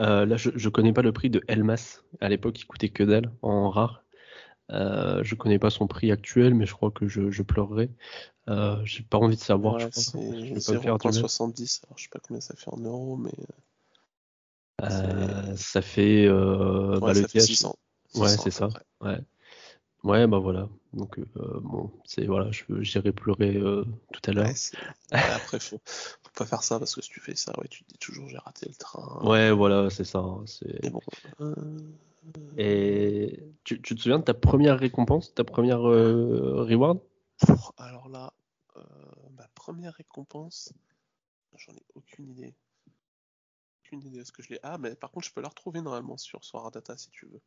euh, 0.00 0.26
là 0.26 0.36
je, 0.36 0.50
je 0.54 0.68
connais 0.68 0.92
pas 0.92 1.02
le 1.02 1.12
prix 1.12 1.30
de 1.30 1.42
Elmas. 1.48 2.00
À 2.20 2.28
l'époque, 2.28 2.58
il 2.60 2.66
coûtait 2.66 2.88
que 2.90 3.02
dalle 3.02 3.30
en 3.42 3.70
rare. 3.70 4.04
Euh, 4.72 5.22
je 5.24 5.34
connais 5.36 5.58
pas 5.60 5.70
son 5.70 5.86
prix 5.88 6.12
actuel, 6.12 6.54
mais 6.54 6.66
je 6.66 6.74
crois 6.74 6.90
que 6.90 7.08
je, 7.08 7.30
je 7.30 7.42
pleurerai. 7.42 7.90
Euh, 8.50 8.78
j'ai 8.84 9.02
pas 9.04 9.18
envie 9.18 9.36
de 9.36 9.42
savoir. 9.42 9.78
je 9.78 9.86
Ouais, 9.86 9.90
crois. 9.90 10.04
c'est 10.12 10.46
Je 10.46 10.54
vais 10.54 10.60
pas 10.62 10.76
faire 10.76 10.98
du 10.98 11.10
mal. 11.10 11.24
0.70, 11.24 11.80
alors 11.84 11.98
je 11.98 12.04
sais 12.04 12.08
pas 12.10 12.20
combien 12.20 12.40
ça 12.40 12.54
fait 12.56 12.68
en 12.70 12.78
euros, 12.78 13.16
mais 13.16 13.32
Euh, 14.82 15.56
ça 15.56 15.82
fait 15.82 16.26
euh, 16.26 16.94
ouais, 16.94 17.00
bah, 17.00 17.14
ça 17.14 17.20
le 17.20 17.26
fait 17.26 17.38
TH, 17.40 17.46
600. 17.46 17.76
Ouais, 18.16 18.28
600 18.28 18.42
c'est 18.44 18.50
ça. 18.50 18.68
Ouais. 19.00 19.18
Ouais, 20.04 20.26
bah 20.26 20.38
voilà. 20.38 20.68
Donc 20.94 21.18
euh, 21.18 21.24
bon, 21.60 21.90
c'est 22.04 22.26
voilà, 22.26 22.50
je 22.50 22.64
j'irai 22.80 23.12
pleurer 23.12 23.60
tout 24.12 24.20
à 24.26 24.32
l'heure. 24.32 24.46
Ouais, 24.46 24.52
après, 25.12 25.60
faut, 25.60 25.80
faut 25.84 26.30
pas 26.34 26.44
faire 26.44 26.62
ça 26.64 26.78
parce 26.80 26.94
que 26.94 27.02
si 27.02 27.10
tu 27.10 27.20
fais 27.20 27.36
ça, 27.36 27.52
ouais, 27.58 27.68
tu 27.68 27.84
te 27.84 27.88
dis 27.92 27.98
toujours 27.98 28.28
j'ai 28.28 28.38
raté 28.38 28.66
le 28.68 28.74
train. 28.74 29.20
Ouais, 29.22 29.52
voilà, 29.52 29.90
c'est 29.90 30.04
ça. 30.04 30.18
hein, 30.18 30.42
C'est 30.46 30.90
bon, 30.90 31.00
Et 32.58 33.38
tu, 33.64 33.80
tu 33.80 33.94
te 33.94 34.00
souviens 34.00 34.18
de 34.18 34.24
ta 34.24 34.34
première 34.34 34.78
récompense, 34.78 35.32
ta 35.34 35.44
première 35.44 35.80
reward? 35.80 36.98
Alors 37.76 38.08
là, 38.08 38.32
ma 39.36 39.46
première 39.54 39.94
récompense, 39.94 40.72
j'en 41.56 41.72
ai 41.72 41.82
aucune 41.94 42.30
idée. 42.30 42.54
Aucune 43.92 44.08
idée. 44.08 44.20
Est-ce 44.20 44.32
que 44.32 44.42
je 44.42 44.48
l'ai? 44.50 44.58
Ah, 44.62 44.78
mais 44.78 44.94
par 44.94 45.10
contre, 45.10 45.26
je 45.26 45.32
peux 45.32 45.42
la 45.42 45.48
retrouver 45.48 45.82
normalement 45.82 46.16
sur 46.16 46.44
Soir 46.44 46.70
Data 46.70 46.96
si 46.96 47.10
tu 47.10 47.26
veux. 47.26 47.40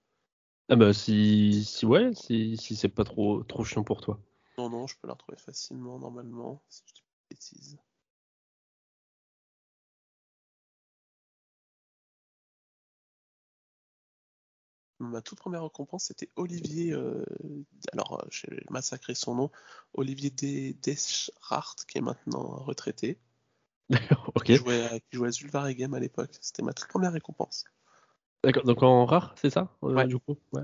Ah 0.69 0.75
bah 0.75 0.93
si, 0.93 1.63
si 1.63 1.85
ouais, 1.85 2.13
si, 2.13 2.57
si 2.57 2.75
c'est 2.75 2.89
pas 2.89 3.03
trop 3.03 3.43
trop 3.43 3.63
chiant 3.63 3.83
pour 3.83 4.01
toi. 4.01 4.19
Non, 4.57 4.69
non, 4.69 4.87
je 4.87 4.95
peux 4.99 5.07
la 5.07 5.13
retrouver 5.13 5.37
facilement 5.37 5.99
normalement, 5.99 6.61
si 6.69 6.83
je 6.87 6.93
dis 6.93 7.01
pas 7.01 7.07
de 7.07 7.35
bêtises. 7.35 7.77
Ma 14.99 15.21
toute 15.21 15.37
première 15.37 15.63
récompense, 15.63 16.05
c'était 16.05 16.29
Olivier, 16.35 16.93
euh, 16.93 17.23
alors 17.91 18.21
euh, 18.23 18.27
j'ai 18.31 18.63
massacré 18.69 19.13
son 19.13 19.35
nom, 19.35 19.51
Olivier 19.93 20.29
Des- 20.29 20.73
Deschardt, 20.73 21.85
qui 21.87 21.97
est 21.97 22.01
maintenant 22.01 22.63
retraité, 22.63 23.19
ok. 24.35 24.43
qui 24.43 24.55
jouait 24.55 24.83
à, 24.83 24.99
qui 24.99 25.17
jouait 25.17 25.27
à 25.27 25.31
Zulvaregem 25.31 25.93
à 25.93 25.99
l'époque. 25.99 26.31
C'était 26.41 26.63
ma 26.63 26.73
toute 26.73 26.87
première 26.87 27.11
récompense. 27.13 27.65
D'accord. 28.43 28.63
Donc 28.63 28.83
en 28.83 29.05
rare, 29.05 29.35
c'est 29.37 29.49
ça 29.49 29.71
euh, 29.83 29.93
Ouais. 29.93 30.07
Du 30.07 30.17
coup? 30.19 30.37
Ouais. 30.53 30.63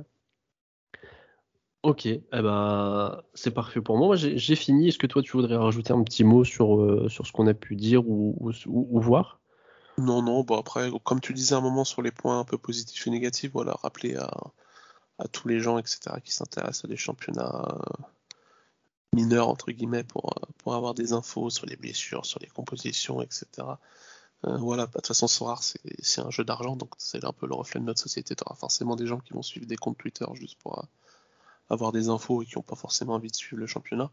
Ok. 1.83 2.05
Eh 2.05 2.21
ben 2.31 3.21
c'est 3.33 3.51
parfait 3.51 3.81
pour 3.81 3.97
moi. 3.97 4.07
Moi 4.07 4.15
j'ai 4.15 4.55
fini. 4.55 4.89
Est-ce 4.89 4.99
que 4.99 5.07
toi 5.07 5.21
tu 5.21 5.31
voudrais 5.31 5.55
rajouter 5.55 5.93
un 5.93 6.03
petit 6.03 6.23
mot 6.23 6.43
sur 6.43 6.79
euh, 6.79 7.09
sur 7.09 7.25
ce 7.25 7.31
qu'on 7.31 7.47
a 7.47 7.53
pu 7.53 7.75
dire 7.75 8.07
ou, 8.07 8.35
ou, 8.39 8.51
ou- 8.67 8.87
ou 8.91 9.01
voir? 9.01 9.39
Non, 9.97 10.21
non, 10.21 10.43
bon 10.43 10.57
après, 10.57 10.89
comme 11.03 11.19
tu 11.19 11.33
disais 11.33 11.53
un 11.53 11.61
moment 11.61 11.83
sur 11.83 12.01
les 12.01 12.11
points 12.11 12.39
un 12.39 12.43
peu 12.43 12.57
positifs 12.57 13.05
et 13.07 13.09
négatifs, 13.09 13.51
voilà, 13.51 13.73
rappeler 13.83 14.15
à, 14.15 14.31
à 15.19 15.27
tous 15.27 15.47
les 15.47 15.59
gens, 15.59 15.77
etc., 15.77 16.19
qui 16.21 16.31
s'intéressent 16.33 16.85
à 16.85 16.87
des 16.87 16.97
championnats 16.97 17.67
euh, 17.71 18.03
mineurs, 19.13 19.49
entre 19.49 19.71
guillemets, 19.71 20.03
pour, 20.03 20.33
euh, 20.37 20.45
pour 20.59 20.75
avoir 20.75 20.93
des 20.93 21.13
infos 21.13 21.49
sur 21.49 21.65
les 21.65 21.75
blessures, 21.75 22.25
sur 22.25 22.39
les 22.39 22.47
compositions, 22.47 23.21
etc. 23.21 23.45
Euh, 24.45 24.57
voilà, 24.57 24.85
bah, 24.85 24.93
de 24.95 24.97
toute 24.99 25.07
façon, 25.07 25.27
Sorar, 25.27 25.61
c'est 25.63 25.79
c'est 25.99 26.21
un 26.21 26.29
jeu 26.31 26.43
d'argent, 26.43 26.75
donc 26.75 26.93
c'est 26.97 27.23
un 27.25 27.33
peu 27.33 27.45
le 27.47 27.53
reflet 27.55 27.79
de 27.79 27.85
notre 27.85 28.01
société. 28.01 28.35
Tu 28.35 28.43
auras 28.45 28.55
forcément 28.55 28.95
des 28.95 29.05
gens 29.07 29.19
qui 29.19 29.33
vont 29.33 29.43
suivre 29.43 29.65
des 29.67 29.75
comptes 29.77 29.97
Twitter 29.97 30.25
juste 30.33 30.57
pour 30.59 30.79
euh, 30.79 30.83
avoir 31.69 31.91
des 31.91 32.09
infos 32.09 32.41
et 32.41 32.45
qui 32.45 32.55
n'ont 32.57 32.63
pas 32.63 32.75
forcément 32.75 33.13
envie 33.15 33.29
de 33.31 33.35
suivre 33.35 33.59
le 33.59 33.67
championnat. 33.67 34.09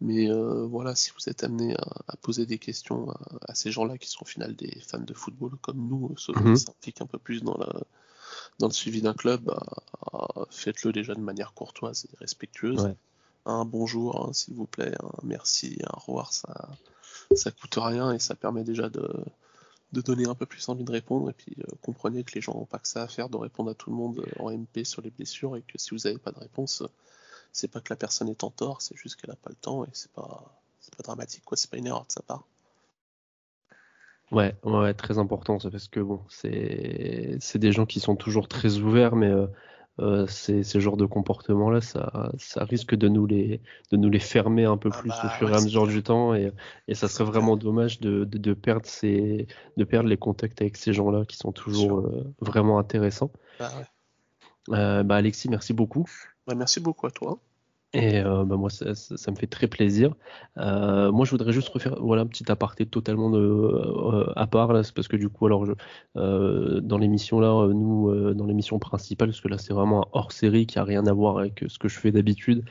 Mais 0.00 0.30
euh, 0.30 0.66
voilà, 0.66 0.94
si 0.94 1.10
vous 1.12 1.28
êtes 1.30 1.42
amené 1.44 1.74
à, 1.76 1.86
à 2.08 2.16
poser 2.16 2.44
des 2.44 2.58
questions 2.58 3.10
à, 3.10 3.18
à 3.48 3.54
ces 3.54 3.70
gens-là 3.70 3.96
qui 3.98 4.08
sont 4.10 4.22
au 4.22 4.26
final 4.26 4.54
des 4.56 4.80
fans 4.80 4.98
de 4.98 5.14
football 5.14 5.56
comme 5.62 5.86
nous, 5.88 6.14
sauf 6.18 6.36
Mhm. 6.36 6.54
qui 6.54 6.60
s'impliquent 6.60 7.00
un 7.00 7.06
peu 7.06 7.18
plus 7.18 7.42
dans, 7.42 7.56
la, 7.56 7.72
dans 8.58 8.66
le 8.66 8.72
suivi 8.74 9.00
d'un 9.00 9.14
club, 9.14 9.42
bah, 9.44 9.62
faites-le 10.50 10.92
déjà 10.92 11.14
de 11.14 11.20
manière 11.20 11.54
courtoise 11.54 12.06
et 12.12 12.16
respectueuse. 12.18 12.80
Ouais. 12.84 12.96
Un 13.46 13.64
bonjour, 13.64 14.28
un 14.28 14.32
s'il 14.32 14.54
vous 14.54 14.66
plaît, 14.66 14.92
un 15.02 15.10
merci, 15.22 15.78
un 15.84 15.96
au 15.96 16.00
revoir, 16.00 16.32
ça, 16.32 16.68
ça 17.34 17.50
coûte 17.50 17.76
rien 17.76 18.12
et 18.12 18.18
ça 18.18 18.34
permet 18.34 18.64
déjà 18.64 18.88
de, 18.90 19.08
de 19.92 20.00
donner 20.00 20.26
un 20.26 20.34
peu 20.34 20.46
plus 20.46 20.68
envie 20.68 20.84
de 20.84 20.92
répondre. 20.92 21.30
Et 21.30 21.32
puis 21.32 21.54
euh, 21.60 21.72
comprenez 21.80 22.24
que 22.24 22.34
les 22.34 22.40
gens 22.40 22.54
n'ont 22.54 22.66
pas 22.66 22.78
que 22.78 22.88
ça 22.88 23.02
à 23.02 23.08
faire 23.08 23.28
de 23.28 23.36
répondre 23.36 23.70
à 23.70 23.74
tout 23.74 23.90
le 23.90 23.96
monde 23.96 24.18
euh, 24.18 24.42
en 24.42 24.50
MP 24.50 24.84
sur 24.84 25.00
les 25.00 25.10
blessures 25.10 25.56
et 25.56 25.62
que 25.62 25.78
si 25.78 25.90
vous 25.90 26.00
n'avez 26.04 26.18
pas 26.18 26.32
de 26.32 26.40
réponse, 26.40 26.82
c'est 27.52 27.68
pas 27.68 27.80
que 27.80 27.92
la 27.92 27.96
personne 27.96 28.28
est 28.28 28.44
en 28.44 28.50
tort, 28.50 28.82
c'est 28.82 28.96
juste 28.96 29.16
qu'elle 29.16 29.30
n'a 29.30 29.36
pas 29.36 29.50
le 29.50 29.56
temps 29.56 29.84
et 29.84 29.88
c'est 29.92 30.10
pas, 30.12 30.60
c'est 30.80 30.94
pas 30.94 31.02
dramatique, 31.02 31.44
quoi. 31.44 31.56
C'est 31.56 31.70
pas 31.70 31.78
une 31.78 31.86
erreur 31.86 32.04
de 32.06 32.12
sa 32.12 32.22
part. 32.22 32.44
Ouais, 34.32 34.56
ouais, 34.64 34.92
très 34.92 35.18
important, 35.18 35.60
ça, 35.60 35.70
parce 35.70 35.86
que 35.86 36.00
bon, 36.00 36.20
c'est 36.28 37.36
c'est 37.40 37.60
des 37.60 37.70
gens 37.70 37.86
qui 37.86 38.00
sont 38.00 38.16
toujours 38.16 38.48
très 38.48 38.78
ouverts, 38.78 39.14
mais 39.14 39.28
euh, 39.30 39.46
euh, 40.00 40.26
ces, 40.26 40.62
ces 40.62 40.80
genres 40.80 40.96
de 40.96 41.06
comportements-là, 41.06 41.80
ça, 41.80 42.32
ça 42.38 42.64
risque 42.64 42.94
de 42.94 43.08
nous 43.08 43.26
les 43.26 43.60
de 43.92 43.96
nous 43.96 44.10
les 44.10 44.18
fermer 44.20 44.64
un 44.64 44.76
peu 44.76 44.90
Ah 44.90 44.98
plus 45.00 45.10
bah 45.10 45.22
au 45.24 45.28
fur 45.28 45.48
et 45.48 45.52
ouais, 45.52 45.56
à 45.56 45.60
mesure 45.60 45.82
clair. 45.84 45.94
du 45.94 46.02
temps, 46.02 46.34
et, 46.34 46.52
et 46.88 46.94
ça 46.94 47.08
serait 47.08 47.24
vraiment 47.24 47.56
dommage 47.56 48.00
de, 48.00 48.24
de, 48.24 48.38
de 48.38 48.54
perdre 48.54 48.86
ces 48.86 49.46
de 49.76 49.84
perdre 49.84 50.08
les 50.08 50.16
contacts 50.18 50.60
avec 50.60 50.76
ces 50.76 50.92
gens-là 50.92 51.24
qui 51.24 51.36
sont 51.36 51.52
toujours 51.52 52.00
euh, 52.00 52.24
vraiment 52.40 52.78
intéressants. 52.78 53.32
Bah 53.58 53.70
ouais. 53.78 53.86
Euh, 54.76 55.02
bah 55.02 55.16
Alexis, 55.16 55.48
merci 55.48 55.72
beaucoup. 55.72 56.06
Bah, 56.46 56.54
merci 56.54 56.80
beaucoup 56.80 57.06
à 57.06 57.10
toi. 57.10 57.40
Et 57.92 58.18
euh, 58.20 58.44
bah, 58.44 58.56
moi, 58.56 58.68
ça, 58.68 58.94
ça- 58.94 59.30
me 59.30 59.36
fait 59.36 59.46
très 59.46 59.68
plaisir. 59.68 60.14
Euh, 60.58 61.10
moi, 61.12 61.24
je 61.24 61.30
voudrais 61.30 61.52
juste 61.52 61.68
refaire 61.68 61.96
voilà, 62.00 62.22
un 62.22 62.26
petit 62.26 62.50
aparté 62.50 62.84
totalement 62.84 63.30
de, 63.30 63.38
euh, 63.38 64.32
à 64.36 64.46
part, 64.46 64.72
là, 64.74 64.82
parce 64.94 65.08
que 65.08 65.16
du 65.16 65.28
coup, 65.30 65.46
alors, 65.46 65.64
je, 65.64 65.72
euh, 66.16 66.80
dans 66.82 66.98
l'émission 66.98 67.40
là, 67.40 67.48
euh, 67.54 67.72
nous, 67.72 68.10
euh, 68.10 68.34
dans 68.34 68.44
l'émission 68.44 68.78
principale, 68.78 69.28
parce 69.28 69.40
que 69.40 69.48
là, 69.48 69.56
c'est 69.56 69.72
vraiment 69.72 70.02
un 70.02 70.08
hors-série 70.12 70.66
qui 70.66 70.78
a 70.78 70.84
rien 70.84 71.06
à 71.06 71.12
voir 71.12 71.38
avec 71.38 71.64
ce 71.68 71.78
que 71.78 71.88
je 71.88 71.98
fais 71.98 72.12
d'habitude. 72.12 72.64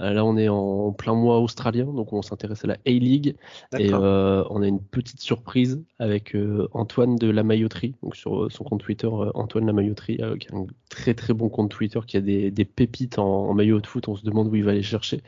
Euh, 0.00 0.12
là, 0.12 0.24
on 0.24 0.36
est 0.36 0.48
en 0.48 0.92
plein 0.92 1.14
mois 1.14 1.38
australien, 1.38 1.84
donc 1.84 2.12
on 2.12 2.22
s'intéresse 2.22 2.64
à 2.64 2.68
la 2.68 2.76
A-League. 2.86 3.36
Et 3.78 3.90
euh, 3.92 4.42
on 4.50 4.62
a 4.62 4.66
une 4.66 4.80
petite 4.80 5.20
surprise 5.20 5.82
avec 5.98 6.34
euh, 6.34 6.68
Antoine 6.72 7.16
de 7.16 7.30
la 7.30 7.42
Mailloterie, 7.42 7.94
donc 8.02 8.16
sur 8.16 8.50
son 8.50 8.64
compte 8.64 8.80
Twitter, 8.80 9.08
Antoine 9.34 9.66
la 9.66 9.72
Mailloterie, 9.72 10.18
qui 10.38 10.48
a 10.48 10.56
un 10.56 10.66
très 10.88 11.14
très 11.14 11.34
bon 11.34 11.48
compte 11.48 11.70
Twitter, 11.70 12.00
qui 12.06 12.16
a 12.16 12.20
des, 12.20 12.50
des 12.50 12.64
pépites 12.64 13.18
en, 13.18 13.48
en 13.48 13.54
maillot 13.54 13.80
de 13.80 13.86
foot. 13.86 14.08
On 14.08 14.16
se 14.16 14.24
demande 14.24 14.48
où 14.48 14.56
il 14.56 14.64
va 14.64 14.72
les 14.72 14.82
chercher. 14.82 15.22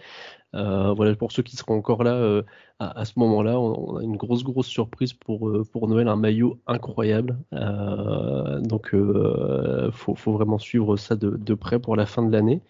Euh, 0.55 0.93
voilà, 0.93 1.15
pour 1.15 1.33
ceux 1.33 1.43
qui 1.43 1.57
seront 1.57 1.77
encore 1.77 2.05
là 2.05 2.15
euh, 2.15 2.43
à, 2.79 3.01
à 3.01 3.05
ce 3.07 3.15
moment-là, 3.17 3.59
on, 3.59 3.95
on 3.95 3.97
a 3.97 4.03
une 4.03 4.19
grosse 4.19 4.45
grosse 4.45 4.67
surprise 4.67 5.15
pour 5.15 5.49
euh, 5.49 5.65
pour 5.65 5.89
Noël, 5.89 6.09
un 6.09 6.17
maillot 6.17 6.59
incroyable. 6.67 7.39
Euh, 7.55 8.61
donc 8.61 8.95
euh, 8.95 9.91
faut, 9.93 10.15
faut 10.15 10.33
vraiment 10.33 10.59
suivre 10.59 10.97
ça 10.99 11.17
de, 11.17 11.31
de 11.31 11.55
près 11.55 11.79
pour 11.79 11.97
la 11.97 12.05
fin 12.05 12.23
de 12.23 12.31
l'année. 12.31 12.61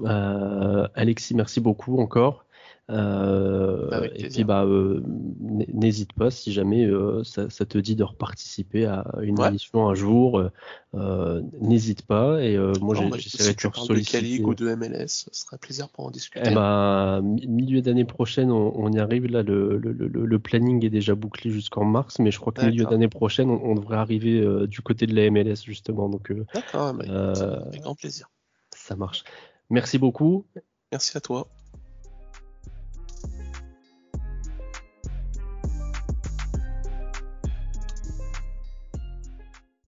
Euh, 0.00 0.88
Alexis, 0.94 1.34
merci 1.34 1.60
beaucoup 1.60 1.98
encore. 1.98 2.44
Euh, 2.90 4.10
et 4.14 4.28
puis 4.28 4.44
bah 4.44 4.64
euh, 4.64 5.02
n'hésite 5.72 6.12
pas 6.12 6.30
si 6.30 6.52
jamais 6.52 6.84
euh, 6.84 7.24
ça, 7.24 7.48
ça 7.48 7.64
te 7.64 7.78
dit 7.78 7.96
de 7.96 8.04
reparticiper 8.04 8.84
à 8.84 9.06
une 9.22 9.38
Ouais. 9.40 9.48
émission 9.48 9.88
un 9.88 9.94
jour, 9.94 10.42
n'hésite 11.62 12.02
pas 12.02 12.42
et 12.42 12.58
moi 12.82 12.94
j'ai- 12.94 13.20
j'essaierai 13.20 13.54
de 13.54 13.68
de 13.68 13.74
solliciter. 13.74 14.18
K-League 14.18 14.46
ou 14.46 14.54
de 14.54 14.68
MLS, 14.68 15.06
ce 15.08 15.30
serait 15.32 15.54
un 15.54 15.58
plaisir 15.58 15.88
pour 15.88 16.04
en 16.04 16.10
discuter. 16.10 16.50
Eh 16.50 16.54
ben, 16.54 17.22
mi- 17.22 17.46
milieu 17.46 17.80
d'année 17.80 18.04
prochaine, 18.04 18.52
on, 18.52 18.72
on 18.76 18.92
y 18.92 18.98
arrive. 18.98 19.28
Là, 19.28 19.42
le, 19.42 19.78
le, 19.78 19.92
le, 19.92 20.06
le 20.26 20.38
planning 20.38 20.84
est 20.84 20.90
déjà 20.90 21.14
bouclé 21.14 21.50
jusqu'en 21.50 21.86
mars, 21.86 22.18
mais 22.18 22.30
je 22.30 22.38
crois 22.38 22.52
que 22.52 22.66
milieu 22.66 22.84
d'année 22.84 23.08
prochaine, 23.08 23.48
on, 23.48 23.62
on 23.64 23.74
devrait 23.76 23.96
arriver 23.96 24.66
du 24.66 24.82
côté 24.82 25.06
de 25.06 25.14
la 25.14 25.30
MLS 25.30 25.64
justement. 25.64 26.10
Donc, 26.10 26.30
D'accord, 26.52 26.92
bah, 26.92 27.04
avec 27.68 27.80
grand 27.80 27.94
plaisir. 27.94 28.28
ça 28.76 28.94
marche. 28.94 29.24
Merci 29.70 29.98
beaucoup. 29.98 30.46
Merci 30.92 31.16
à 31.16 31.20
toi. 31.20 31.48